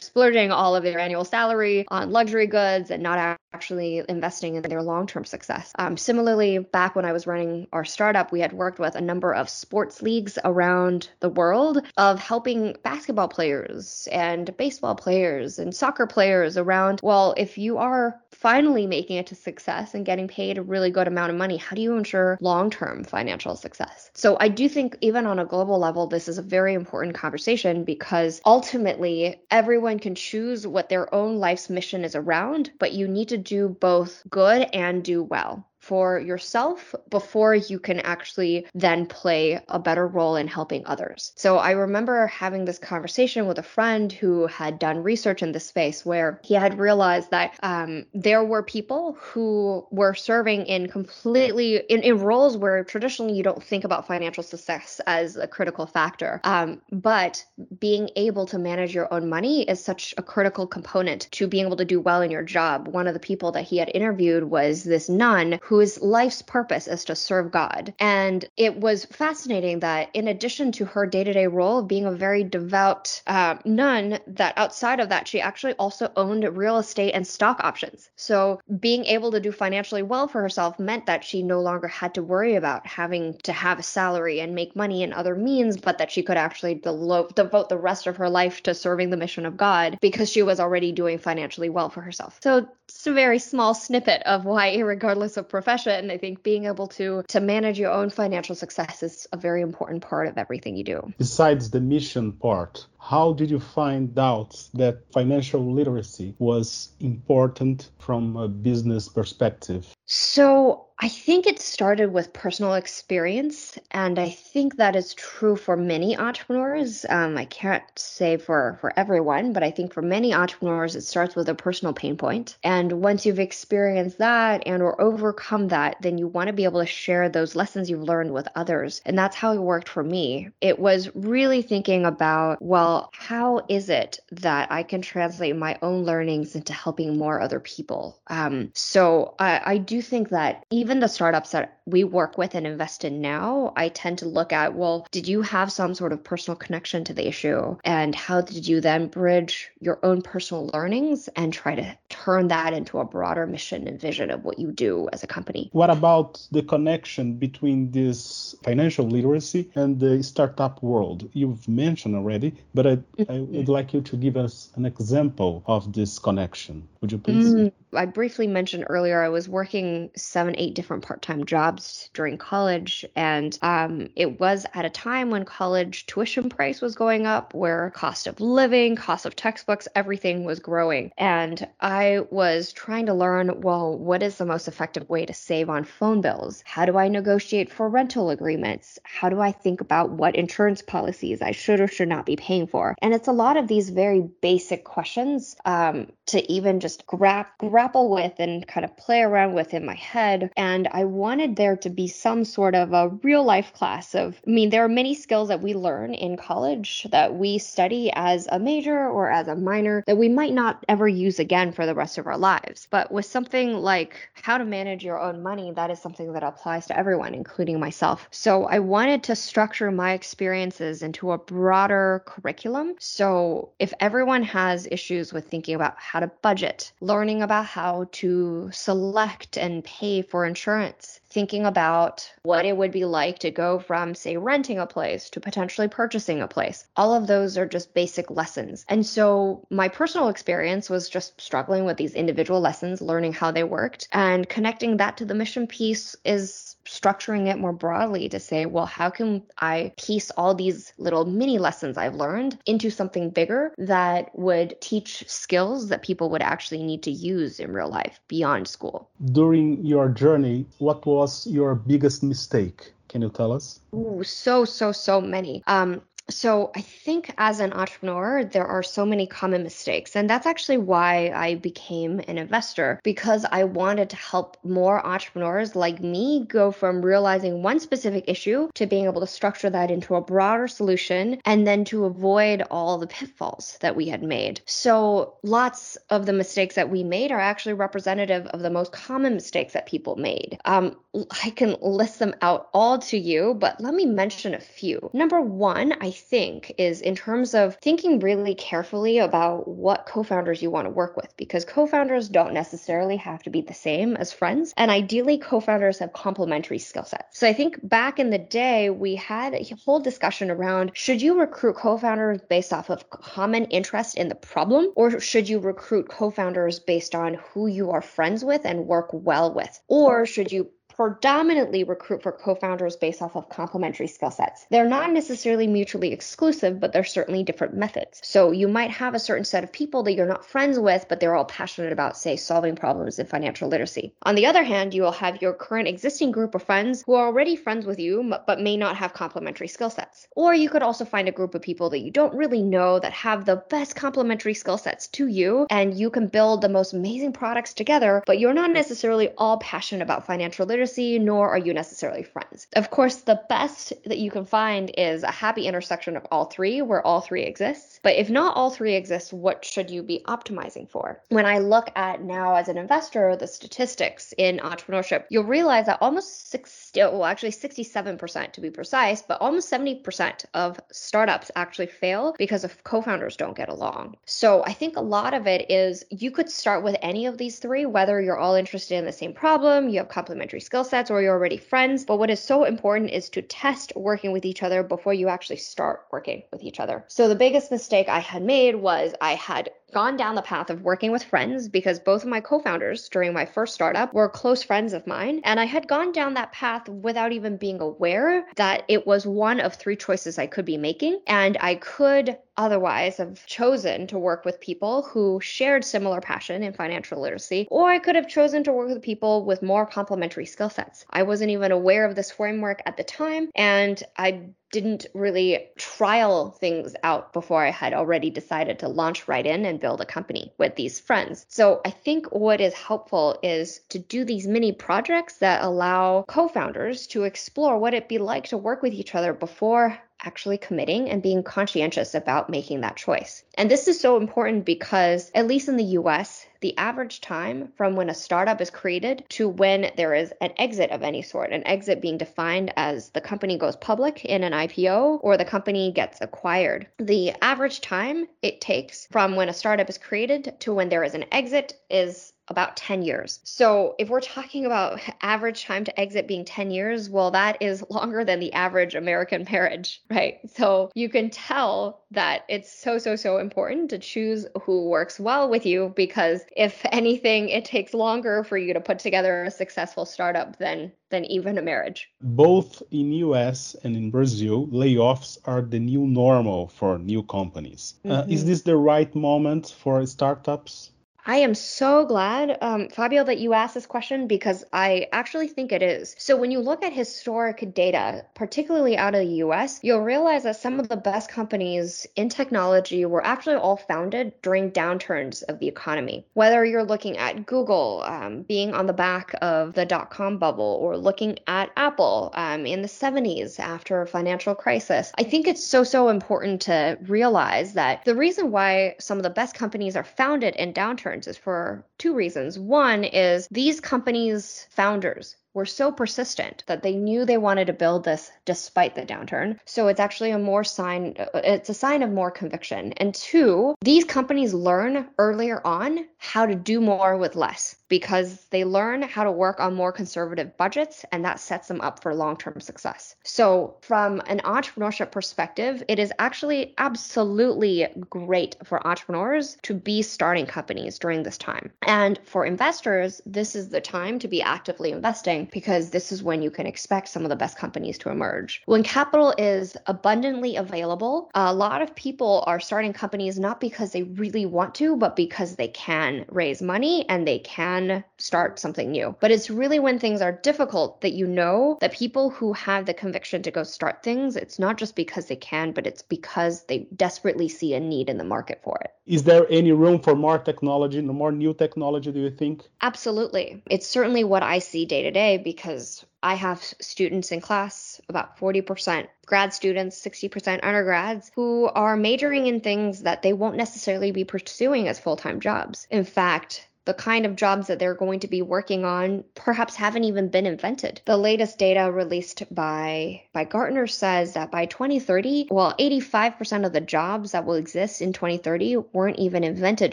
splurging 0.00 0.52
all 0.52 0.76
of 0.76 0.82
their 0.82 0.98
annual 0.98 1.24
salary 1.24 1.86
on 1.88 2.10
luxury 2.10 2.46
goods 2.46 2.90
and 2.90 3.02
not 3.02 3.38
actually 3.56 4.02
investing 4.06 4.56
in 4.56 4.62
their 4.62 4.82
long 4.82 5.06
term 5.06 5.24
success. 5.24 5.72
Um, 5.78 5.96
similarly, 5.96 6.58
back 6.58 6.94
when 6.94 7.06
I 7.06 7.12
was 7.12 7.26
running 7.26 7.68
our 7.72 7.86
startup, 7.86 8.30
we 8.30 8.40
had 8.40 8.52
worked 8.66 8.80
with 8.80 8.96
a 8.96 9.00
number 9.00 9.32
of 9.32 9.48
sports 9.48 10.02
leagues 10.02 10.40
around 10.42 11.08
the 11.20 11.28
world 11.28 11.80
of 11.96 12.18
helping 12.18 12.74
basketball 12.82 13.28
players 13.28 14.08
and 14.10 14.56
baseball 14.56 14.96
players 14.96 15.60
and 15.60 15.72
soccer 15.72 16.04
players 16.04 16.56
around. 16.56 16.98
Well, 17.00 17.32
if 17.36 17.58
you 17.58 17.78
are 17.78 18.20
finally 18.32 18.88
making 18.88 19.18
it 19.18 19.28
to 19.28 19.36
success 19.36 19.94
and 19.94 20.04
getting 20.04 20.26
paid 20.26 20.58
a 20.58 20.62
really 20.62 20.90
good 20.90 21.06
amount 21.06 21.30
of 21.30 21.38
money, 21.38 21.58
how 21.58 21.76
do 21.76 21.82
you 21.82 21.96
ensure 21.96 22.38
long 22.40 22.70
term 22.70 23.04
financial 23.04 23.54
success? 23.54 24.10
So 24.14 24.36
I 24.40 24.48
do 24.48 24.68
think, 24.68 24.98
even 25.00 25.26
on 25.26 25.38
a 25.38 25.44
global 25.44 25.78
level, 25.78 26.08
this 26.08 26.26
is 26.26 26.38
a 26.38 26.42
very 26.42 26.74
important 26.74 27.14
conversation 27.14 27.84
because 27.84 28.40
ultimately 28.44 29.42
everyone 29.48 30.00
can 30.00 30.16
choose 30.16 30.66
what 30.66 30.88
their 30.88 31.14
own 31.14 31.36
life's 31.36 31.70
mission 31.70 32.02
is 32.04 32.16
around, 32.16 32.72
but 32.80 32.92
you 32.92 33.06
need 33.06 33.28
to 33.28 33.38
do 33.38 33.68
both 33.68 34.24
good 34.28 34.68
and 34.72 35.04
do 35.04 35.22
well 35.22 35.64
for 35.86 36.18
yourself 36.18 36.96
before 37.10 37.54
you 37.54 37.78
can 37.78 38.00
actually 38.00 38.66
then 38.74 39.06
play 39.06 39.60
a 39.68 39.78
better 39.78 40.04
role 40.08 40.34
in 40.34 40.48
helping 40.48 40.84
others. 40.84 41.32
So 41.36 41.58
I 41.58 41.70
remember 41.70 42.26
having 42.26 42.64
this 42.64 42.78
conversation 42.78 43.46
with 43.46 43.58
a 43.58 43.62
friend 43.62 44.12
who 44.12 44.48
had 44.48 44.80
done 44.80 45.04
research 45.04 45.44
in 45.44 45.52
this 45.52 45.66
space 45.66 46.04
where 46.04 46.40
he 46.42 46.54
had 46.54 46.80
realized 46.80 47.30
that 47.30 47.56
um, 47.62 48.06
there 48.14 48.42
were 48.44 48.64
people 48.64 49.16
who 49.20 49.86
were 49.92 50.14
serving 50.14 50.66
in 50.66 50.88
completely 50.88 51.76
in, 51.76 52.02
in, 52.02 52.18
roles 52.18 52.56
where 52.56 52.82
traditionally 52.82 53.34
you 53.34 53.44
don't 53.44 53.62
think 53.62 53.84
about 53.84 54.08
financial 54.08 54.42
success 54.42 55.00
as 55.06 55.36
a 55.36 55.46
critical 55.46 55.86
factor. 55.86 56.40
Um, 56.42 56.80
but 56.90 57.44
being 57.78 58.10
able 58.16 58.46
to 58.46 58.58
manage 58.58 58.92
your 58.92 59.12
own 59.14 59.28
money 59.28 59.62
is 59.62 59.84
such 59.84 60.14
a 60.18 60.22
critical 60.22 60.66
component 60.66 61.30
to 61.32 61.46
being 61.46 61.66
able 61.66 61.76
to 61.76 61.84
do 61.84 62.00
well 62.00 62.22
in 62.22 62.30
your 62.30 62.42
job. 62.42 62.88
One 62.88 63.06
of 63.06 63.14
the 63.14 63.20
people 63.20 63.52
that 63.52 63.64
he 63.64 63.76
had 63.76 63.90
interviewed 63.94 64.44
was 64.44 64.82
this 64.82 65.08
nun 65.08 65.60
who 65.62 65.75
whose 65.76 66.00
life's 66.00 66.40
purpose 66.40 66.88
is 66.88 67.04
to 67.04 67.14
serve 67.14 67.50
God. 67.50 67.92
And 67.98 68.42
it 68.56 68.80
was 68.80 69.04
fascinating 69.04 69.80
that 69.80 70.08
in 70.14 70.26
addition 70.26 70.72
to 70.72 70.86
her 70.86 71.04
day 71.04 71.22
to 71.22 71.34
day 71.34 71.46
role 71.48 71.80
of 71.80 71.88
being 71.88 72.06
a 72.06 72.12
very 72.12 72.44
devout 72.44 73.20
uh, 73.26 73.56
nun, 73.66 74.18
that 74.26 74.54
outside 74.56 75.00
of 75.00 75.10
that, 75.10 75.28
she 75.28 75.38
actually 75.38 75.74
also 75.74 76.10
owned 76.16 76.44
real 76.56 76.78
estate 76.78 77.12
and 77.12 77.26
stock 77.26 77.60
options. 77.62 78.08
So 78.16 78.58
being 78.80 79.04
able 79.04 79.32
to 79.32 79.40
do 79.40 79.52
financially 79.52 80.02
well 80.02 80.28
for 80.28 80.40
herself 80.40 80.78
meant 80.78 81.04
that 81.06 81.24
she 81.24 81.42
no 81.42 81.60
longer 81.60 81.88
had 81.88 82.14
to 82.14 82.22
worry 82.22 82.54
about 82.54 82.86
having 82.86 83.36
to 83.42 83.52
have 83.52 83.78
a 83.78 83.82
salary 83.82 84.40
and 84.40 84.54
make 84.54 84.74
money 84.76 85.02
in 85.02 85.12
other 85.12 85.34
means, 85.34 85.76
but 85.76 85.98
that 85.98 86.10
she 86.10 86.22
could 86.22 86.38
actually 86.38 86.76
devote 86.76 87.68
the 87.68 87.78
rest 87.78 88.06
of 88.06 88.16
her 88.16 88.30
life 88.30 88.62
to 88.62 88.72
serving 88.72 89.10
the 89.10 89.18
mission 89.18 89.44
of 89.44 89.58
God 89.58 89.98
because 90.00 90.30
she 90.30 90.42
was 90.42 90.58
already 90.58 90.92
doing 90.92 91.18
financially 91.18 91.68
well 91.68 91.90
for 91.90 92.00
herself. 92.00 92.38
So 92.42 92.66
it's 92.88 93.06
a 93.06 93.12
very 93.12 93.40
small 93.40 93.74
snippet 93.74 94.22
of 94.22 94.44
why, 94.44 94.78
regardless 94.78 95.36
of 95.36 95.48
profession, 95.48 95.65
I 95.68 96.18
think 96.18 96.42
being 96.42 96.66
able 96.66 96.86
to 96.88 97.22
to 97.28 97.40
manage 97.40 97.78
your 97.78 97.90
own 97.90 98.10
financial 98.10 98.54
success 98.54 99.02
is 99.02 99.26
a 99.32 99.36
very 99.36 99.62
important 99.62 100.02
part 100.02 100.28
of 100.28 100.38
everything 100.38 100.76
you 100.76 100.84
do. 100.84 101.12
Besides 101.18 101.70
the 101.70 101.80
mission 101.80 102.32
part, 102.32 102.86
how 102.98 103.32
did 103.32 103.50
you 103.50 103.60
find 103.60 104.18
out 104.18 104.68
that 104.74 105.12
financial 105.12 105.72
literacy 105.72 106.34
was 106.38 106.90
important 107.00 107.90
from 107.98 108.36
a 108.36 108.48
business 108.48 109.08
perspective? 109.08 109.94
So, 110.06 110.85
I 110.98 111.08
think 111.08 111.46
it 111.46 111.60
started 111.60 112.10
with 112.10 112.32
personal 112.32 112.72
experience, 112.72 113.78
and 113.90 114.18
I 114.18 114.30
think 114.30 114.76
that 114.76 114.96
is 114.96 115.12
true 115.12 115.54
for 115.54 115.76
many 115.76 116.16
entrepreneurs. 116.16 117.04
Um, 117.10 117.36
I 117.36 117.44
can't 117.44 117.84
say 117.96 118.38
for 118.38 118.78
for 118.80 118.98
everyone, 118.98 119.52
but 119.52 119.62
I 119.62 119.70
think 119.70 119.92
for 119.92 120.00
many 120.00 120.32
entrepreneurs, 120.32 120.96
it 120.96 121.02
starts 121.02 121.36
with 121.36 121.50
a 121.50 121.54
personal 121.54 121.92
pain 121.92 122.16
point. 122.16 122.56
And 122.64 122.92
once 122.92 123.26
you've 123.26 123.38
experienced 123.38 124.16
that 124.18 124.62
and 124.64 124.82
or 124.82 124.98
overcome 124.98 125.68
that, 125.68 125.96
then 126.00 126.16
you 126.16 126.28
want 126.28 126.46
to 126.46 126.54
be 126.54 126.64
able 126.64 126.80
to 126.80 126.86
share 126.86 127.28
those 127.28 127.54
lessons 127.54 127.90
you've 127.90 128.02
learned 128.02 128.32
with 128.32 128.48
others. 128.54 129.02
And 129.04 129.18
that's 129.18 129.36
how 129.36 129.52
it 129.52 129.60
worked 129.60 129.90
for 129.90 130.02
me. 130.02 130.48
It 130.62 130.78
was 130.78 131.14
really 131.14 131.60
thinking 131.60 132.06
about, 132.06 132.62
well, 132.62 133.10
how 133.12 133.66
is 133.68 133.90
it 133.90 134.18
that 134.32 134.72
I 134.72 134.82
can 134.82 135.02
translate 135.02 135.56
my 135.56 135.78
own 135.82 136.04
learnings 136.04 136.54
into 136.56 136.72
helping 136.72 137.18
more 137.18 137.38
other 137.38 137.60
people? 137.60 138.18
Um, 138.28 138.70
so 138.72 139.34
I, 139.38 139.60
I 139.62 139.76
do 139.76 140.00
think 140.00 140.30
that 140.30 140.64
even 140.70 140.85
the 141.00 141.08
startups 141.08 141.50
that 141.50 141.78
we 141.84 142.02
work 142.02 142.38
with 142.38 142.54
and 142.54 142.66
invest 142.66 143.04
in 143.04 143.20
now, 143.20 143.72
I 143.76 143.90
tend 143.90 144.18
to 144.18 144.26
look 144.26 144.52
at, 144.52 144.74
well, 144.74 145.06
did 145.10 145.28
you 145.28 145.42
have 145.42 145.70
some 145.70 145.94
sort 145.94 146.12
of 146.12 146.24
personal 146.24 146.56
connection 146.56 147.04
to 147.04 147.14
the 147.14 147.26
issue? 147.26 147.76
And 147.84 148.14
how 148.14 148.40
did 148.40 148.66
you 148.66 148.80
then 148.80 149.08
bridge 149.08 149.70
your 149.80 149.98
own 150.02 150.22
personal 150.22 150.70
learnings 150.72 151.28
and 151.36 151.52
try 151.52 151.74
to 151.74 151.98
turn 152.08 152.48
that 152.48 152.72
into 152.72 152.98
a 152.98 153.04
broader 153.04 153.46
mission 153.46 153.86
and 153.86 154.00
vision 154.00 154.30
of 154.30 154.44
what 154.44 154.58
you 154.58 154.72
do 154.72 155.08
as 155.12 155.22
a 155.22 155.26
company? 155.26 155.68
What 155.72 155.90
about 155.90 156.46
the 156.50 156.62
connection 156.62 157.34
between 157.34 157.90
this 157.90 158.54
financial 158.64 159.06
literacy 159.06 159.70
and 159.74 160.00
the 160.00 160.22
startup 160.22 160.82
world? 160.82 161.28
You've 161.34 161.68
mentioned 161.68 162.16
already, 162.16 162.54
but 162.74 162.86
but 162.86 163.04
I, 163.28 163.34
I 163.34 163.38
would 163.40 163.68
like 163.68 163.92
you 163.92 164.00
to 164.02 164.16
give 164.16 164.36
us 164.36 164.70
an 164.76 164.86
example 164.86 165.62
of 165.66 165.92
this 165.92 166.18
connection. 166.18 166.88
Would 167.00 167.12
you 167.12 167.18
please? 167.18 167.54
Mm, 167.54 167.72
I 167.92 168.06
briefly 168.06 168.46
mentioned 168.46 168.86
earlier 168.88 169.22
I 169.22 169.28
was 169.28 169.48
working 169.48 170.10
seven, 170.16 170.54
eight 170.58 170.74
different 170.74 171.04
part 171.04 171.22
time 171.22 171.44
jobs 171.44 172.10
during 172.14 172.38
college. 172.38 173.04
And 173.14 173.56
um, 173.62 174.08
it 174.16 174.40
was 174.40 174.66
at 174.74 174.84
a 174.84 174.90
time 174.90 175.30
when 175.30 175.44
college 175.44 176.06
tuition 176.06 176.48
price 176.48 176.80
was 176.80 176.94
going 176.94 177.26
up, 177.26 177.54
where 177.54 177.90
cost 177.90 178.26
of 178.26 178.40
living, 178.40 178.96
cost 178.96 179.26
of 179.26 179.36
textbooks, 179.36 179.88
everything 179.94 180.44
was 180.44 180.58
growing. 180.58 181.12
And 181.16 181.66
I 181.80 182.20
was 182.30 182.72
trying 182.72 183.06
to 183.06 183.14
learn 183.14 183.60
well, 183.60 183.96
what 183.96 184.22
is 184.22 184.36
the 184.36 184.46
most 184.46 184.68
effective 184.68 185.08
way 185.08 185.26
to 185.26 185.34
save 185.34 185.70
on 185.70 185.84
phone 185.84 186.20
bills? 186.20 186.62
How 186.66 186.84
do 186.84 186.96
I 186.96 187.08
negotiate 187.08 187.72
for 187.72 187.88
rental 187.88 188.30
agreements? 188.30 188.98
How 189.04 189.28
do 189.28 189.40
I 189.40 189.52
think 189.52 189.80
about 189.80 190.10
what 190.10 190.36
insurance 190.36 190.82
policies 190.82 191.42
I 191.42 191.52
should 191.52 191.80
or 191.80 191.88
should 191.88 192.08
not 192.08 192.26
be 192.26 192.36
paying 192.36 192.66
for? 192.66 192.94
And 193.00 193.14
it's 193.14 193.28
a 193.28 193.32
lot 193.32 193.56
of 193.56 193.68
these 193.68 193.90
very 193.90 194.20
basic 194.20 194.84
questions 194.84 195.56
um, 195.64 196.08
to 196.26 196.52
even 196.52 196.80
just 196.80 197.06
grab, 197.06 197.46
grapple 197.76 198.08
with 198.08 198.32
and 198.38 198.66
kind 198.66 198.86
of 198.86 198.96
play 198.96 199.20
around 199.20 199.52
with 199.52 199.74
in 199.74 199.84
my 199.84 199.96
head. 199.96 200.50
And 200.56 200.88
I 200.92 201.04
wanted 201.04 201.56
there 201.56 201.76
to 201.76 201.90
be 201.90 202.08
some 202.08 202.42
sort 202.46 202.74
of 202.74 202.94
a 202.94 203.08
real 203.22 203.44
life 203.44 203.74
class 203.74 204.14
of, 204.14 204.40
I 204.46 204.50
mean, 204.50 204.70
there 204.70 204.82
are 204.82 204.88
many 204.88 205.14
skills 205.14 205.48
that 205.48 205.60
we 205.60 205.74
learn 205.74 206.14
in 206.14 206.38
college 206.38 207.06
that 207.10 207.34
we 207.34 207.58
study 207.58 208.10
as 208.14 208.48
a 208.50 208.58
major 208.58 209.06
or 209.06 209.30
as 209.30 209.46
a 209.46 209.54
minor 209.54 210.02
that 210.06 210.16
we 210.16 210.30
might 210.30 210.54
not 210.54 210.86
ever 210.88 211.06
use 211.06 211.38
again 211.38 211.70
for 211.70 211.84
the 211.84 211.94
rest 211.94 212.16
of 212.16 212.26
our 212.26 212.38
lives. 212.38 212.88
But 212.90 213.12
with 213.12 213.26
something 213.26 213.74
like 213.74 214.26
how 214.32 214.56
to 214.56 214.64
manage 214.64 215.04
your 215.04 215.20
own 215.20 215.42
money, 215.42 215.70
that 215.72 215.90
is 215.90 216.00
something 216.00 216.32
that 216.32 216.42
applies 216.42 216.86
to 216.86 216.98
everyone, 216.98 217.34
including 217.34 217.78
myself. 217.78 218.26
So 218.30 218.64
I 218.64 218.78
wanted 218.78 219.22
to 219.24 219.36
structure 219.36 219.90
my 219.90 220.14
experiences 220.14 221.02
into 221.02 221.32
a 221.32 221.36
broader 221.36 222.22
curriculum. 222.24 222.94
So 223.00 223.72
if 223.78 223.92
everyone 224.00 224.44
has 224.44 224.88
issues 224.90 225.34
with 225.34 225.46
thinking 225.46 225.74
about 225.74 225.98
how 225.98 226.20
to 226.20 226.30
budget, 226.40 226.90
learning 227.02 227.42
about 227.42 227.65
how 227.66 228.08
to 228.12 228.70
select 228.72 229.58
and 229.58 229.84
pay 229.84 230.22
for 230.22 230.46
insurance, 230.46 231.20
thinking 231.36 231.66
about 231.66 232.32
what 232.44 232.64
it 232.64 232.74
would 232.74 232.90
be 232.90 233.04
like 233.04 233.38
to 233.40 233.50
go 233.50 233.78
from, 233.78 234.14
say, 234.14 234.38
renting 234.38 234.78
a 234.78 234.86
place 234.86 235.28
to 235.28 235.38
potentially 235.38 235.86
purchasing 235.86 236.40
a 236.40 236.48
place. 236.48 236.86
All 236.96 237.14
of 237.14 237.26
those 237.26 237.58
are 237.58 237.66
just 237.66 237.92
basic 237.92 238.30
lessons. 238.30 238.86
And 238.88 239.04
so 239.04 239.66
my 239.68 239.88
personal 239.88 240.28
experience 240.28 240.88
was 240.88 241.10
just 241.10 241.38
struggling 241.38 241.84
with 241.84 241.98
these 241.98 242.14
individual 242.14 242.62
lessons, 242.62 243.02
learning 243.02 243.34
how 243.34 243.50
they 243.50 243.64
worked, 243.64 244.08
and 244.12 244.48
connecting 244.48 244.96
that 244.96 245.18
to 245.18 245.26
the 245.26 245.34
mission 245.34 245.66
piece 245.66 246.16
is 246.24 246.76
structuring 246.86 247.48
it 247.48 247.58
more 247.58 247.72
broadly 247.72 248.28
to 248.30 248.40
say, 248.40 248.64
well, 248.64 248.86
how 248.86 249.10
can 249.10 249.42
I 249.58 249.92
piece 249.98 250.30
all 250.30 250.54
these 250.54 250.94
little 250.96 251.26
mini 251.26 251.58
lessons 251.58 251.98
I've 251.98 252.14
learned 252.14 252.58
into 252.64 252.90
something 252.90 253.28
bigger 253.30 253.72
that 253.76 254.30
would 254.38 254.80
teach 254.80 255.28
skills 255.28 255.88
that 255.88 256.02
people 256.02 256.30
would 256.30 256.42
actually 256.42 256.82
need 256.82 257.02
to 257.02 257.10
use 257.10 257.60
in 257.60 257.72
real 257.72 257.90
life 257.90 258.20
beyond 258.28 258.68
school? 258.68 259.10
During 259.32 259.84
your 259.84 260.08
journey, 260.08 260.64
what 260.78 261.04
was 261.04 261.25
your 261.46 261.74
biggest 261.74 262.22
mistake? 262.22 262.92
Can 263.08 263.22
you 263.22 263.30
tell 263.30 263.52
us? 263.52 263.80
Ooh, 263.94 264.22
so, 264.22 264.64
so, 264.64 264.92
so 264.92 265.20
many. 265.20 265.62
Um, 265.66 266.02
so 266.28 266.72
I 266.74 266.80
think 266.80 267.32
as 267.38 267.60
an 267.60 267.72
entrepreneur, 267.72 268.44
there 268.44 268.66
are 268.66 268.82
so 268.82 269.06
many 269.06 269.26
common 269.26 269.62
mistakes. 269.62 270.16
And 270.16 270.28
that's 270.28 270.46
actually 270.46 270.78
why 270.78 271.30
I 271.30 271.54
became 271.54 272.20
an 272.26 272.36
investor 272.36 273.00
because 273.04 273.44
I 273.50 273.64
wanted 273.64 274.10
to 274.10 274.16
help 274.16 274.56
more 274.64 275.04
entrepreneurs 275.04 275.76
like 275.76 276.00
me 276.00 276.44
go 276.48 276.72
from 276.72 277.02
realizing 277.02 277.62
one 277.62 277.78
specific 277.78 278.24
issue 278.26 278.68
to 278.74 278.86
being 278.86 279.04
able 279.04 279.20
to 279.20 279.26
structure 279.26 279.70
that 279.70 279.90
into 279.90 280.16
a 280.16 280.20
broader 280.20 280.66
solution 280.66 281.40
and 281.44 281.66
then 281.66 281.84
to 281.86 282.06
avoid 282.06 282.62
all 282.70 282.98
the 282.98 283.06
pitfalls 283.06 283.78
that 283.80 283.94
we 283.94 284.08
had 284.08 284.22
made. 284.22 284.60
So 284.66 285.36
lots 285.44 285.96
of 286.10 286.26
the 286.26 286.32
mistakes 286.32 286.74
that 286.74 286.90
we 286.90 287.04
made 287.04 287.30
are 287.30 287.40
actually 287.40 287.74
representative 287.74 288.46
of 288.46 288.60
the 288.60 288.70
most 288.70 288.90
common 288.90 289.34
mistakes 289.34 289.74
that 289.74 289.86
people 289.86 290.16
made. 290.16 290.58
Um, 290.64 290.96
I 291.44 291.50
can 291.50 291.76
list 291.80 292.18
them 292.18 292.34
out 292.42 292.68
all 292.74 292.98
to 292.98 293.16
you, 293.16 293.54
but 293.54 293.80
let 293.80 293.94
me 293.94 294.06
mention 294.06 294.54
a 294.54 294.60
few. 294.60 295.10
Number 295.12 295.40
one, 295.40 295.94
I 296.00 296.10
think, 296.16 296.72
is 296.78 297.00
in 297.00 297.14
terms 297.14 297.54
of 297.54 297.76
thinking 297.76 298.18
really 298.20 298.54
carefully 298.54 299.18
about 299.18 299.68
what 299.68 300.06
co 300.06 300.22
founders 300.22 300.62
you 300.62 300.70
want 300.70 300.86
to 300.86 300.90
work 300.90 301.16
with, 301.16 301.36
because 301.36 301.64
co 301.64 301.86
founders 301.86 302.28
don't 302.28 302.54
necessarily 302.54 303.16
have 303.16 303.42
to 303.44 303.50
be 303.50 303.60
the 303.60 303.74
same 303.74 304.16
as 304.16 304.32
friends. 304.32 304.72
And 304.76 304.90
ideally, 304.90 305.38
co 305.38 305.60
founders 305.60 305.98
have 305.98 306.12
complementary 306.12 306.78
skill 306.78 307.04
sets. 307.04 307.38
So 307.38 307.48
I 307.48 307.52
think 307.52 307.78
back 307.82 308.18
in 308.18 308.30
the 308.30 308.38
day, 308.38 308.90
we 308.90 309.14
had 309.16 309.54
a 309.54 309.64
whole 309.84 310.00
discussion 310.00 310.50
around 310.50 310.92
should 310.94 311.22
you 311.22 311.38
recruit 311.38 311.76
co 311.76 311.96
founders 311.98 312.40
based 312.48 312.72
off 312.72 312.90
of 312.90 313.08
common 313.10 313.66
interest 313.66 314.16
in 314.16 314.28
the 314.28 314.34
problem, 314.34 314.92
or 314.96 315.20
should 315.20 315.48
you 315.48 315.58
recruit 315.58 316.08
co 316.08 316.30
founders 316.30 316.78
based 316.78 317.14
on 317.14 317.34
who 317.34 317.66
you 317.66 317.90
are 317.90 318.02
friends 318.02 318.44
with 318.44 318.64
and 318.64 318.86
work 318.86 319.10
well 319.12 319.52
with? 319.52 319.80
Or 319.88 320.26
should 320.26 320.52
you 320.52 320.70
predominantly 320.96 321.84
recruit 321.84 322.22
for 322.22 322.32
co-founders 322.32 322.96
based 322.96 323.20
off 323.20 323.36
of 323.36 323.50
complementary 323.50 324.06
skill 324.06 324.30
sets. 324.30 324.66
They're 324.70 324.88
not 324.88 325.12
necessarily 325.12 325.66
mutually 325.66 326.12
exclusive, 326.12 326.80
but 326.80 326.92
they're 326.92 327.04
certainly 327.04 327.42
different 327.42 327.74
methods. 327.74 328.20
So 328.24 328.50
you 328.50 328.66
might 328.66 328.90
have 328.90 329.14
a 329.14 329.18
certain 329.18 329.44
set 329.44 329.62
of 329.62 329.72
people 329.72 330.02
that 330.04 330.14
you're 330.14 330.26
not 330.26 330.46
friends 330.46 330.78
with, 330.78 331.06
but 331.08 331.20
they're 331.20 331.34
all 331.34 331.44
passionate 331.44 331.92
about, 331.92 332.16
say, 332.16 332.36
solving 332.36 332.76
problems 332.76 333.18
in 333.18 333.26
financial 333.26 333.68
literacy. 333.68 334.14
On 334.22 334.34
the 334.34 334.46
other 334.46 334.64
hand, 334.64 334.94
you 334.94 335.02
will 335.02 335.12
have 335.12 335.42
your 335.42 335.52
current 335.52 335.86
existing 335.86 336.30
group 336.30 336.54
of 336.54 336.62
friends 336.62 337.02
who 337.04 337.12
are 337.12 337.26
already 337.26 337.56
friends 337.56 337.84
with 337.84 337.98
you, 337.98 338.34
but 338.46 338.60
may 338.60 338.78
not 338.78 338.96
have 338.96 339.12
complementary 339.12 339.68
skill 339.68 339.90
sets. 339.90 340.26
Or 340.34 340.54
you 340.54 340.70
could 340.70 340.82
also 340.82 341.04
find 341.04 341.28
a 341.28 341.32
group 341.32 341.54
of 341.54 341.60
people 341.60 341.90
that 341.90 342.00
you 342.00 342.10
don't 342.10 342.34
really 342.34 342.62
know 342.62 342.98
that 342.98 343.12
have 343.12 343.44
the 343.44 343.62
best 343.68 343.94
complementary 343.96 344.54
skill 344.54 344.78
sets 344.78 345.08
to 345.08 345.26
you, 345.26 345.66
and 345.68 345.92
you 345.92 346.08
can 346.08 346.28
build 346.28 346.62
the 346.62 346.70
most 346.70 346.94
amazing 346.94 347.34
products 347.34 347.74
together, 347.74 348.22
but 348.26 348.38
you're 348.38 348.54
not 348.54 348.70
necessarily 348.70 349.28
all 349.36 349.58
passionate 349.58 350.02
about 350.02 350.26
financial 350.26 350.64
literacy 350.64 350.85
literacy, 350.86 351.18
nor 351.18 351.50
are 351.50 351.58
you 351.58 351.74
necessarily 351.74 352.22
friends. 352.22 352.66
Of 352.76 352.90
course, 352.90 353.16
the 353.16 353.40
best 353.48 353.92
that 354.04 354.18
you 354.18 354.30
can 354.30 354.44
find 354.44 354.90
is 354.96 355.22
a 355.22 355.30
happy 355.30 355.66
intersection 355.66 356.16
of 356.16 356.26
all 356.30 356.44
three, 356.44 356.82
where 356.82 357.04
all 357.04 357.20
three 357.20 357.42
exists. 357.42 357.95
But 358.06 358.14
if 358.14 358.30
not 358.30 358.54
all 358.54 358.70
three 358.70 358.94
exist, 358.94 359.32
what 359.32 359.64
should 359.64 359.90
you 359.90 360.00
be 360.00 360.22
optimizing 360.28 360.88
for? 360.88 361.20
When 361.30 361.44
I 361.44 361.58
look 361.58 361.90
at 361.96 362.22
now 362.22 362.54
as 362.54 362.68
an 362.68 362.78
investor, 362.78 363.34
the 363.34 363.48
statistics 363.48 364.32
in 364.38 364.58
entrepreneurship, 364.58 365.24
you'll 365.28 365.42
realize 365.42 365.86
that 365.86 365.98
almost 366.00 366.48
six 366.48 366.92
well, 366.94 367.24
actually 367.24 367.50
67% 367.50 368.52
to 368.52 368.60
be 368.60 368.70
precise, 368.70 369.22
but 369.22 369.40
almost 369.40 369.72
70% 369.72 370.44
of 370.54 370.78
startups 370.92 371.50
actually 371.56 371.88
fail 371.88 372.36
because 372.38 372.62
of 372.62 372.84
co-founders 372.84 373.36
don't 373.36 373.56
get 373.56 373.68
along. 373.68 374.16
So 374.24 374.62
I 374.64 374.72
think 374.72 374.96
a 374.96 375.00
lot 375.00 375.34
of 375.34 375.48
it 375.48 375.68
is 375.68 376.04
you 376.10 376.30
could 376.30 376.48
start 376.48 376.84
with 376.84 376.96
any 377.02 377.26
of 377.26 377.38
these 377.38 377.58
three, 377.58 377.86
whether 377.86 378.20
you're 378.20 378.38
all 378.38 378.54
interested 378.54 378.98
in 378.98 379.04
the 379.04 379.12
same 379.12 379.32
problem, 379.32 379.88
you 379.88 379.98
have 379.98 380.08
complementary 380.08 380.60
skill 380.60 380.84
sets 380.84 381.10
or 381.10 381.20
you're 381.20 381.34
already 381.34 381.58
friends. 381.58 382.04
But 382.04 382.20
what 382.20 382.30
is 382.30 382.40
so 382.40 382.62
important 382.62 383.10
is 383.10 383.28
to 383.30 383.42
test 383.42 383.92
working 383.96 384.30
with 384.30 384.44
each 384.44 384.62
other 384.62 384.84
before 384.84 385.12
you 385.12 385.28
actually 385.28 385.56
start 385.56 386.06
working 386.12 386.44
with 386.52 386.62
each 386.62 386.78
other. 386.78 387.04
So 387.08 387.28
the 387.28 387.34
biggest 387.34 387.72
mistake 387.72 387.95
I 388.04 388.18
had 388.18 388.42
made 388.42 388.76
was 388.76 389.14
I 389.20 389.34
had 389.34 389.70
gone 389.96 390.14
down 390.14 390.34
the 390.34 390.42
path 390.42 390.68
of 390.68 390.82
working 390.82 391.10
with 391.10 391.24
friends 391.24 391.70
because 391.70 391.98
both 391.98 392.22
of 392.22 392.28
my 392.28 392.38
co 392.38 392.58
founders 392.58 393.08
during 393.08 393.32
my 393.32 393.46
first 393.46 393.72
startup 393.72 394.12
were 394.12 394.28
close 394.28 394.62
friends 394.62 394.92
of 394.92 395.06
mine. 395.06 395.40
And 395.42 395.58
I 395.58 395.64
had 395.64 395.88
gone 395.88 396.12
down 396.12 396.34
that 396.34 396.52
path 396.52 396.86
without 396.86 397.32
even 397.32 397.56
being 397.56 397.80
aware 397.80 398.44
that 398.56 398.84
it 398.88 399.06
was 399.06 399.26
one 399.26 399.58
of 399.58 399.72
three 399.72 399.96
choices 399.96 400.38
I 400.38 400.48
could 400.48 400.66
be 400.66 400.76
making. 400.76 401.22
And 401.26 401.56
I 401.62 401.76
could 401.76 402.36
otherwise 402.56 403.18
have 403.18 403.44
chosen 403.46 404.06
to 404.08 404.18
work 404.18 404.44
with 404.44 404.60
people 404.60 405.02
who 405.02 405.40
shared 405.40 405.84
similar 405.84 406.20
passion 406.20 406.62
in 406.62 406.72
financial 406.72 407.20
literacy, 407.20 407.66
or 407.70 407.88
I 407.88 407.98
could 407.98 408.16
have 408.16 408.28
chosen 408.28 408.64
to 408.64 408.72
work 408.72 408.88
with 408.88 409.02
people 409.02 409.44
with 409.44 409.62
more 409.62 409.86
complementary 409.86 410.46
skill 410.46 410.70
sets. 410.70 411.04
I 411.10 411.22
wasn't 411.22 411.50
even 411.50 411.72
aware 411.72 412.04
of 412.04 412.14
this 412.14 412.30
framework 412.30 412.82
at 412.86 412.96
the 412.96 413.04
time, 413.04 413.50
and 413.54 414.02
I 414.16 414.50
didn't 414.72 415.06
really 415.14 415.68
trial 415.78 416.50
things 416.50 416.94
out 417.04 417.32
before 417.32 417.64
I 417.64 417.70
had 417.70 417.94
already 417.94 418.30
decided 418.30 418.80
to 418.80 418.88
launch 418.88 419.28
right 419.28 419.46
in 419.46 419.64
and 419.64 419.80
build 419.86 420.00
a 420.00 420.04
company 420.04 420.52
with 420.58 420.74
these 420.74 420.98
friends. 420.98 421.46
So 421.48 421.80
I 421.84 421.90
think 421.90 422.26
what 422.32 422.60
is 422.60 422.74
helpful 422.74 423.38
is 423.40 423.78
to 423.90 424.00
do 424.00 424.24
these 424.24 424.44
mini 424.48 424.72
projects 424.72 425.38
that 425.38 425.62
allow 425.62 426.24
co 426.26 426.48
founders 426.48 427.06
to 427.08 427.22
explore 427.22 427.78
what 427.78 427.94
it'd 427.94 428.08
be 428.08 428.18
like 428.18 428.48
to 428.48 428.58
work 428.58 428.82
with 428.82 428.92
each 428.92 429.14
other 429.14 429.32
before 429.32 429.96
actually 430.24 430.58
committing 430.58 431.08
and 431.10 431.22
being 431.22 431.42
conscientious 431.42 432.14
about 432.14 432.50
making 432.50 432.80
that 432.80 432.96
choice. 432.96 433.44
And 433.54 433.70
this 433.70 433.86
is 433.86 434.00
so 434.00 434.16
important 434.16 434.64
because, 434.64 435.30
at 435.34 435.46
least 435.46 435.68
in 435.68 435.76
the 435.76 435.94
US, 436.00 436.45
the 436.60 436.76
average 436.78 437.20
time 437.20 437.72
from 437.76 437.96
when 437.96 438.10
a 438.10 438.14
startup 438.14 438.60
is 438.60 438.70
created 438.70 439.24
to 439.30 439.48
when 439.48 439.90
there 439.96 440.14
is 440.14 440.32
an 440.40 440.52
exit 440.58 440.90
of 440.90 441.02
any 441.02 441.22
sort, 441.22 441.52
an 441.52 441.66
exit 441.66 442.00
being 442.00 442.18
defined 442.18 442.72
as 442.76 443.10
the 443.10 443.20
company 443.20 443.58
goes 443.58 443.76
public 443.76 444.24
in 444.24 444.42
an 444.44 444.52
IPO 444.52 445.20
or 445.22 445.36
the 445.36 445.44
company 445.44 445.92
gets 445.92 446.20
acquired. 446.20 446.86
The 446.98 447.32
average 447.42 447.80
time 447.80 448.26
it 448.42 448.60
takes 448.60 449.06
from 449.10 449.36
when 449.36 449.48
a 449.48 449.54
startup 449.54 449.88
is 449.88 449.98
created 449.98 450.54
to 450.60 450.74
when 450.74 450.88
there 450.88 451.04
is 451.04 451.14
an 451.14 451.24
exit 451.32 451.74
is 451.90 452.32
about 452.48 452.76
10 452.76 453.02
years. 453.02 453.40
So 453.44 453.94
if 453.98 454.08
we're 454.08 454.20
talking 454.20 454.66
about 454.66 455.00
average 455.22 455.64
time 455.64 455.84
to 455.84 456.00
exit 456.00 456.28
being 456.28 456.44
10 456.44 456.70
years, 456.70 457.10
well, 457.10 457.30
that 457.32 457.60
is 457.60 457.84
longer 457.90 458.24
than 458.24 458.40
the 458.40 458.52
average 458.52 458.94
American 458.94 459.46
marriage, 459.50 460.02
right? 460.10 460.38
So 460.54 460.90
you 460.94 461.08
can 461.08 461.30
tell 461.30 462.02
that 462.12 462.44
it's 462.48 462.72
so, 462.72 462.98
so, 462.98 463.16
so 463.16 463.38
important 463.38 463.90
to 463.90 463.98
choose 463.98 464.46
who 464.62 464.88
works 464.88 465.18
well 465.18 465.48
with 465.48 465.66
you 465.66 465.92
because 465.96 466.42
if 466.56 466.84
anything, 466.92 467.48
it 467.48 467.64
takes 467.64 467.94
longer 467.94 468.44
for 468.44 468.56
you 468.56 468.72
to 468.74 468.80
put 468.80 468.98
together 468.98 469.44
a 469.44 469.50
successful 469.50 470.04
startup 470.04 470.58
than 470.58 470.92
than 471.10 471.24
even 471.26 471.56
a 471.56 471.62
marriage. 471.62 472.10
Both 472.20 472.82
in 472.90 473.12
US 473.12 473.76
and 473.84 473.96
in 473.96 474.10
Brazil, 474.10 474.66
layoffs 474.68 475.38
are 475.44 475.62
the 475.62 475.78
new 475.78 476.06
normal 476.06 476.66
for 476.68 476.98
new 476.98 477.22
companies. 477.22 477.94
Mm-hmm. 478.04 478.10
Uh, 478.10 478.24
is 478.28 478.40
mm-hmm. 478.40 478.48
this 478.50 478.62
the 478.62 478.76
right 478.76 479.14
moment 479.14 479.74
for 479.78 480.04
startups? 480.06 480.90
I 481.28 481.38
am 481.38 481.56
so 481.56 482.06
glad, 482.06 482.56
um, 482.60 482.88
Fabio, 482.88 483.24
that 483.24 483.38
you 483.38 483.52
asked 483.52 483.74
this 483.74 483.84
question 483.84 484.28
because 484.28 484.64
I 484.72 485.08
actually 485.12 485.48
think 485.48 485.72
it 485.72 485.82
is. 485.82 486.14
So, 486.18 486.36
when 486.36 486.52
you 486.52 486.60
look 486.60 486.84
at 486.84 486.92
historic 486.92 487.74
data, 487.74 488.24
particularly 488.36 488.96
out 488.96 489.16
of 489.16 489.22
the 489.22 489.34
US, 489.42 489.80
you'll 489.82 490.02
realize 490.02 490.44
that 490.44 490.54
some 490.54 490.78
of 490.78 490.88
the 490.88 490.96
best 490.96 491.28
companies 491.28 492.06
in 492.14 492.28
technology 492.28 493.04
were 493.06 493.26
actually 493.26 493.56
all 493.56 493.76
founded 493.76 494.40
during 494.40 494.70
downturns 494.70 495.42
of 495.48 495.58
the 495.58 495.66
economy. 495.66 496.24
Whether 496.34 496.64
you're 496.64 496.84
looking 496.84 497.18
at 497.18 497.44
Google 497.44 498.04
um, 498.06 498.42
being 498.42 498.72
on 498.72 498.86
the 498.86 498.92
back 498.92 499.34
of 499.42 499.74
the 499.74 499.84
dot 499.84 500.10
com 500.10 500.38
bubble 500.38 500.78
or 500.80 500.96
looking 500.96 501.40
at 501.48 501.72
Apple 501.76 502.30
um, 502.34 502.66
in 502.66 502.82
the 502.82 502.88
70s 502.88 503.58
after 503.58 504.00
a 504.00 504.06
financial 504.06 504.54
crisis, 504.54 505.10
I 505.18 505.24
think 505.24 505.48
it's 505.48 505.66
so, 505.66 505.82
so 505.82 506.08
important 506.08 506.60
to 506.62 506.98
realize 507.08 507.72
that 507.72 508.04
the 508.04 508.14
reason 508.14 508.52
why 508.52 508.94
some 509.00 509.16
of 509.16 509.24
the 509.24 509.30
best 509.30 509.56
companies 509.56 509.96
are 509.96 510.04
founded 510.04 510.54
in 510.54 510.72
downturns 510.72 511.15
for 511.38 511.84
two 511.98 512.14
reasons. 512.14 512.58
One 512.58 513.04
is 513.04 513.48
these 513.50 513.80
companies' 513.80 514.66
founders 514.70 515.36
were 515.56 515.64
so 515.64 515.90
persistent 515.90 516.62
that 516.66 516.82
they 516.82 516.94
knew 516.94 517.24
they 517.24 517.38
wanted 517.38 517.66
to 517.66 517.72
build 517.72 518.04
this 518.04 518.30
despite 518.44 518.94
the 518.94 519.00
downturn. 519.00 519.58
So 519.64 519.88
it's 519.88 519.98
actually 519.98 520.30
a 520.30 520.38
more 520.38 520.62
sign 520.62 521.14
uh, 521.18 521.40
it's 521.42 521.70
a 521.70 521.74
sign 521.74 522.02
of 522.02 522.12
more 522.12 522.30
conviction. 522.30 522.92
And 522.98 523.14
two, 523.14 523.74
these 523.80 524.04
companies 524.04 524.52
learn 524.52 525.08
earlier 525.16 525.66
on 525.66 526.06
how 526.18 526.44
to 526.44 526.54
do 526.54 526.78
more 526.78 527.16
with 527.16 527.36
less 527.36 527.76
because 527.88 528.44
they 528.50 528.64
learn 528.64 529.00
how 529.00 529.24
to 529.24 529.32
work 529.32 529.58
on 529.58 529.74
more 529.74 529.92
conservative 529.92 530.56
budgets 530.58 531.06
and 531.10 531.24
that 531.24 531.40
sets 531.40 531.68
them 531.68 531.80
up 531.80 532.02
for 532.02 532.14
long-term 532.14 532.60
success. 532.60 533.14
So 533.22 533.76
from 533.80 534.20
an 534.26 534.40
entrepreneurship 534.40 535.10
perspective, 535.10 535.82
it 535.88 535.98
is 535.98 536.12
actually 536.18 536.74
absolutely 536.76 537.86
great 538.10 538.56
for 538.64 538.86
entrepreneurs 538.86 539.56
to 539.62 539.72
be 539.72 540.02
starting 540.02 540.46
companies 540.46 540.98
during 540.98 541.22
this 541.22 541.38
time. 541.38 541.70
And 541.86 542.18
for 542.24 542.44
investors, 542.44 543.22
this 543.24 543.54
is 543.54 543.70
the 543.70 543.80
time 543.80 544.18
to 544.18 544.28
be 544.28 544.42
actively 544.42 544.90
investing 544.90 545.45
because 545.50 545.90
this 545.90 546.12
is 546.12 546.22
when 546.22 546.42
you 546.42 546.50
can 546.50 546.66
expect 546.66 547.08
some 547.08 547.24
of 547.24 547.28
the 547.28 547.36
best 547.36 547.56
companies 547.56 547.98
to 547.98 548.10
emerge. 548.10 548.62
When 548.66 548.82
capital 548.82 549.34
is 549.38 549.76
abundantly 549.86 550.56
available, 550.56 551.30
a 551.34 551.54
lot 551.54 551.82
of 551.82 551.94
people 551.94 552.44
are 552.46 552.60
starting 552.60 552.92
companies 552.92 553.38
not 553.38 553.60
because 553.60 553.92
they 553.92 554.02
really 554.02 554.46
want 554.46 554.74
to, 554.76 554.96
but 554.96 555.16
because 555.16 555.56
they 555.56 555.68
can 555.68 556.24
raise 556.28 556.62
money 556.62 557.08
and 557.08 557.26
they 557.26 557.38
can 557.40 558.04
start 558.18 558.58
something 558.58 558.90
new. 558.90 559.14
But 559.20 559.30
it's 559.30 559.50
really 559.50 559.78
when 559.78 559.98
things 559.98 560.20
are 560.20 560.32
difficult 560.32 561.00
that 561.00 561.12
you 561.12 561.26
know 561.26 561.78
that 561.80 561.92
people 561.92 562.30
who 562.30 562.52
have 562.52 562.86
the 562.86 562.94
conviction 562.94 563.42
to 563.42 563.50
go 563.50 563.62
start 563.62 564.02
things, 564.02 564.36
it's 564.36 564.58
not 564.58 564.78
just 564.78 564.96
because 564.96 565.26
they 565.26 565.36
can, 565.36 565.72
but 565.72 565.86
it's 565.86 566.02
because 566.02 566.64
they 566.64 566.86
desperately 566.96 567.48
see 567.48 567.74
a 567.74 567.80
need 567.80 568.08
in 568.08 568.18
the 568.18 568.24
market 568.24 568.60
for 568.62 568.78
it. 568.84 568.92
Is 569.06 569.22
there 569.22 569.46
any 569.50 569.72
room 569.72 570.00
for 570.00 570.14
more 570.16 570.38
technology, 570.38 571.00
more 571.00 571.32
new 571.32 571.54
technology, 571.54 572.12
do 572.12 572.20
you 572.20 572.30
think? 572.30 572.64
Absolutely. 572.80 573.62
It's 573.70 573.86
certainly 573.86 574.24
what 574.24 574.42
I 574.42 574.58
see 574.58 574.84
day 574.84 575.02
to 575.02 575.10
day 575.10 575.35
because 575.44 576.04
I 576.22 576.34
have 576.34 576.62
students 576.80 577.32
in 577.32 577.40
class, 577.40 578.00
about 578.08 578.38
40% 578.38 579.08
grad 579.26 579.52
students, 579.52 580.00
60% 580.04 580.60
undergrads, 580.62 581.30
who 581.34 581.66
are 581.66 581.96
majoring 581.96 582.46
in 582.46 582.60
things 582.60 583.02
that 583.02 583.22
they 583.22 583.32
won't 583.32 583.56
necessarily 583.56 584.12
be 584.12 584.24
pursuing 584.24 584.88
as 584.88 585.00
full 585.00 585.16
time 585.16 585.40
jobs. 585.40 585.86
In 585.90 586.04
fact, 586.04 586.68
the 586.86 586.94
kind 586.94 587.26
of 587.26 587.36
jobs 587.36 587.66
that 587.66 587.78
they're 587.78 587.94
going 587.94 588.20
to 588.20 588.28
be 588.28 588.40
working 588.40 588.84
on 588.84 589.24
perhaps 589.34 589.76
haven't 589.76 590.04
even 590.04 590.28
been 590.28 590.46
invented. 590.46 591.00
The 591.04 591.16
latest 591.16 591.58
data 591.58 591.90
released 591.92 592.42
by 592.54 593.22
by 593.32 593.44
Gartner 593.44 593.86
says 593.86 594.32
that 594.34 594.50
by 594.50 594.66
2030, 594.66 595.48
well, 595.50 595.74
85% 595.78 596.64
of 596.64 596.72
the 596.72 596.80
jobs 596.80 597.32
that 597.32 597.44
will 597.44 597.54
exist 597.54 598.00
in 598.00 598.12
2030 598.12 598.76
weren't 598.92 599.18
even 599.18 599.44
invented 599.44 599.92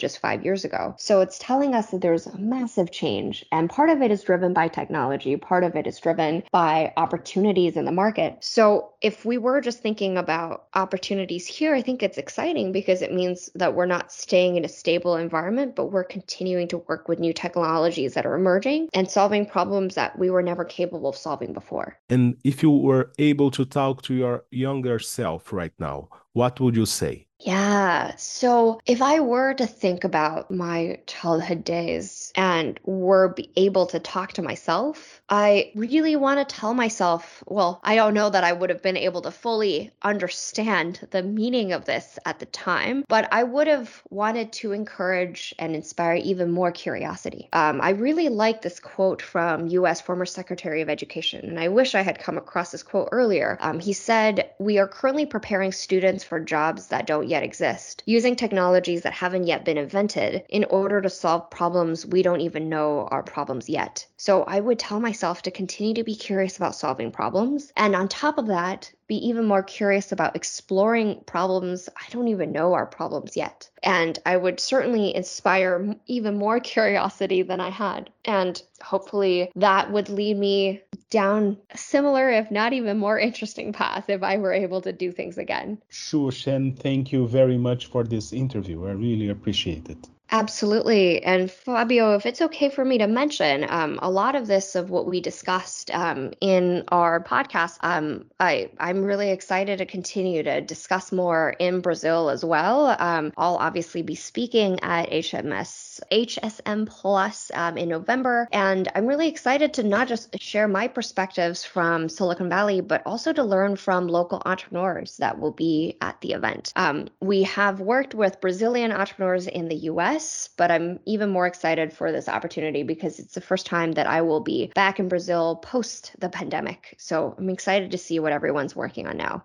just 0.00 0.20
5 0.20 0.44
years 0.44 0.64
ago. 0.64 0.94
So 0.98 1.20
it's 1.20 1.38
telling 1.38 1.74
us 1.74 1.90
that 1.90 2.00
there's 2.00 2.26
a 2.26 2.38
massive 2.38 2.90
change 2.90 3.44
and 3.52 3.68
part 3.68 3.90
of 3.90 4.00
it 4.00 4.10
is 4.10 4.22
driven 4.22 4.52
by 4.52 4.68
technology, 4.68 5.36
part 5.36 5.64
of 5.64 5.76
it 5.76 5.86
is 5.86 5.98
driven 5.98 6.44
by 6.52 6.92
opportunities 6.96 7.76
in 7.76 7.84
the 7.84 7.92
market. 7.92 8.36
So 8.40 8.92
if 9.00 9.24
we 9.24 9.36
were 9.36 9.60
just 9.60 9.80
thinking 9.80 10.16
about 10.16 10.66
opportunities 10.74 11.46
here, 11.46 11.74
I 11.74 11.82
think 11.82 12.02
it's 12.02 12.18
exciting 12.18 12.70
because 12.70 13.02
it 13.02 13.12
means 13.12 13.50
that 13.56 13.74
we're 13.74 13.86
not 13.86 14.12
staying 14.12 14.56
in 14.56 14.64
a 14.64 14.68
stable 14.68 15.16
environment, 15.16 15.74
but 15.74 15.86
we're 15.86 16.04
continuing 16.04 16.68
to 16.68 16.83
work 16.88 17.08
with 17.08 17.18
new 17.18 17.32
technologies 17.32 18.14
that 18.14 18.26
are 18.26 18.34
emerging 18.34 18.88
and 18.92 19.10
solving 19.10 19.46
problems 19.46 19.94
that 19.94 20.18
we 20.18 20.30
were 20.30 20.42
never 20.42 20.64
capable 20.64 21.08
of 21.08 21.16
solving 21.16 21.52
before. 21.52 21.98
And 22.08 22.36
if 22.44 22.62
you 22.62 22.70
were 22.70 23.12
able 23.18 23.50
to 23.52 23.64
talk 23.64 24.02
to 24.02 24.14
your 24.14 24.44
younger 24.50 24.98
self 24.98 25.52
right 25.52 25.72
now, 25.78 26.08
what 26.32 26.60
would 26.60 26.76
you 26.76 26.86
say? 26.86 27.26
Yeah. 27.44 28.14
So 28.16 28.80
if 28.86 29.02
I 29.02 29.20
were 29.20 29.52
to 29.52 29.66
think 29.66 30.04
about 30.04 30.50
my 30.50 31.00
childhood 31.06 31.62
days 31.62 32.32
and 32.36 32.80
were 32.84 33.34
able 33.54 33.84
to 33.88 33.98
talk 33.98 34.32
to 34.34 34.42
myself, 34.42 35.20
I 35.28 35.70
really 35.74 36.16
want 36.16 36.40
to 36.40 36.54
tell 36.54 36.72
myself, 36.72 37.44
well, 37.46 37.80
I 37.84 37.96
don't 37.96 38.14
know 38.14 38.30
that 38.30 38.44
I 38.44 38.52
would 38.52 38.70
have 38.70 38.80
been 38.80 38.96
able 38.96 39.20
to 39.22 39.30
fully 39.30 39.90
understand 40.00 41.06
the 41.10 41.22
meaning 41.22 41.72
of 41.72 41.84
this 41.84 42.18
at 42.24 42.38
the 42.38 42.46
time, 42.46 43.04
but 43.08 43.28
I 43.30 43.42
would 43.42 43.66
have 43.66 44.02
wanted 44.08 44.52
to 44.54 44.72
encourage 44.72 45.54
and 45.58 45.74
inspire 45.74 46.16
even 46.16 46.50
more 46.50 46.72
curiosity. 46.72 47.50
Um, 47.52 47.82
I 47.82 47.90
really 47.90 48.30
like 48.30 48.62
this 48.62 48.80
quote 48.80 49.20
from 49.20 49.66
US 49.68 50.00
former 50.00 50.24
Secretary 50.24 50.80
of 50.80 50.88
Education, 50.88 51.44
and 51.44 51.60
I 51.60 51.68
wish 51.68 51.94
I 51.94 52.00
had 52.00 52.18
come 52.18 52.38
across 52.38 52.70
this 52.70 52.82
quote 52.82 53.10
earlier. 53.12 53.58
Um, 53.60 53.80
he 53.80 53.92
said, 53.92 54.50
We 54.58 54.78
are 54.78 54.88
currently 54.88 55.26
preparing 55.26 55.72
students 55.72 56.24
for 56.24 56.40
jobs 56.40 56.86
that 56.86 57.06
don't 57.06 57.28
yet 57.28 57.33
exist, 57.42 58.02
using 58.06 58.36
technologies 58.36 59.02
that 59.02 59.12
haven't 59.12 59.46
yet 59.46 59.64
been 59.64 59.78
invented 59.78 60.44
in 60.48 60.64
order 60.64 61.00
to 61.00 61.10
solve 61.10 61.50
problems 61.50 62.06
we 62.06 62.22
don't 62.22 62.40
even 62.40 62.68
know 62.68 63.08
are 63.10 63.22
problems 63.22 63.68
yet. 63.68 64.06
So 64.16 64.44
I 64.44 64.60
would 64.60 64.78
tell 64.78 65.00
myself 65.00 65.42
to 65.42 65.50
continue 65.50 65.94
to 65.94 66.04
be 66.04 66.14
curious 66.14 66.56
about 66.56 66.74
solving 66.74 67.10
problems. 67.10 67.72
And 67.76 67.96
on 67.96 68.08
top 68.08 68.38
of 68.38 68.46
that, 68.46 68.92
be 69.06 69.16
even 69.28 69.44
more 69.44 69.62
curious 69.62 70.12
about 70.12 70.34
exploring 70.34 71.22
problems 71.26 71.88
I 71.96 72.10
don't 72.10 72.28
even 72.28 72.52
know 72.52 72.72
are 72.72 72.86
problems 72.86 73.36
yet. 73.36 73.68
And 73.82 74.18
I 74.24 74.36
would 74.36 74.60
certainly 74.60 75.14
inspire 75.14 75.94
even 76.06 76.38
more 76.38 76.60
curiosity 76.74 77.42
than 77.42 77.60
I 77.60 77.70
had. 77.70 78.10
And 78.24 78.60
hopefully 78.82 79.50
that 79.56 79.90
would 79.90 80.08
lead 80.08 80.38
me 80.38 80.82
down 81.14 81.56
a 81.70 81.78
similar, 81.78 82.28
if 82.28 82.50
not 82.50 82.72
even 82.72 82.98
more 82.98 83.18
interesting 83.18 83.72
path 83.72 84.10
if 84.10 84.22
I 84.24 84.36
were 84.38 84.52
able 84.52 84.80
to 84.80 84.92
do 84.92 85.12
things 85.12 85.38
again. 85.38 85.78
Sure, 85.88 86.32
Shen, 86.32 86.74
thank 86.74 87.12
you 87.12 87.28
very 87.28 87.56
much 87.56 87.86
for 87.86 88.02
this 88.02 88.32
interview. 88.32 88.84
I 88.84 88.90
really 88.90 89.28
appreciate 89.28 89.88
it. 89.88 90.08
Absolutely. 90.30 91.22
And 91.22 91.48
Fabio, 91.48 92.16
if 92.16 92.26
it's 92.26 92.40
okay 92.40 92.68
for 92.68 92.84
me 92.84 92.98
to 92.98 93.06
mention, 93.06 93.64
um, 93.68 94.00
a 94.02 94.10
lot 94.10 94.34
of 94.34 94.48
this 94.48 94.74
of 94.74 94.90
what 94.90 95.06
we 95.06 95.20
discussed 95.20 95.92
um, 95.92 96.32
in 96.40 96.82
our 96.88 97.22
podcast, 97.22 97.76
um, 97.82 98.24
I, 98.40 98.70
I'm 98.80 99.04
really 99.04 99.30
excited 99.30 99.78
to 99.78 99.86
continue 99.86 100.42
to 100.42 100.60
discuss 100.60 101.12
more 101.12 101.54
in 101.58 101.82
Brazil 101.82 102.30
as 102.30 102.44
well. 102.44 102.96
Um, 102.98 103.32
I'll 103.36 103.56
obviously 103.56 104.02
be 104.02 104.16
speaking 104.16 104.80
at 104.82 105.10
HMS 105.10 105.93
HSM 106.10 106.86
Plus 106.86 107.50
um, 107.54 107.76
in 107.76 107.88
November, 107.88 108.48
and 108.52 108.90
I'm 108.94 109.06
really 109.06 109.28
excited 109.28 109.74
to 109.74 109.82
not 109.82 110.08
just 110.08 110.40
share 110.40 110.68
my 110.68 110.88
perspectives 110.88 111.64
from 111.64 112.08
Silicon 112.08 112.48
Valley, 112.48 112.80
but 112.80 113.02
also 113.06 113.32
to 113.32 113.42
learn 113.42 113.76
from 113.76 114.08
local 114.08 114.42
entrepreneurs 114.44 115.16
that 115.18 115.38
will 115.38 115.52
be 115.52 115.96
at 116.00 116.20
the 116.20 116.32
event. 116.32 116.72
Um, 116.76 117.08
we 117.20 117.42
have 117.44 117.80
worked 117.80 118.14
with 118.14 118.40
Brazilian 118.40 118.92
entrepreneurs 118.92 119.46
in 119.46 119.68
the 119.68 119.74
US 119.74 120.48
but 120.56 120.70
I'm 120.70 121.00
even 121.04 121.30
more 121.30 121.46
excited 121.46 121.92
for 121.92 122.12
this 122.12 122.28
opportunity 122.28 122.82
because 122.82 123.18
it's 123.18 123.34
the 123.34 123.40
first 123.40 123.66
time 123.66 123.92
that 123.92 124.06
I 124.06 124.22
will 124.22 124.40
be 124.40 124.70
back 124.74 124.98
in 124.98 125.08
Brazil 125.08 125.56
post 125.56 126.12
the 126.18 126.28
pandemic. 126.28 126.94
So 126.98 127.34
I'm 127.36 127.50
excited 127.50 127.90
to 127.92 127.98
see 127.98 128.18
what 128.20 128.32
everyone's 128.32 128.76
working 128.76 129.06
on 129.06 129.16
now. 129.16 129.44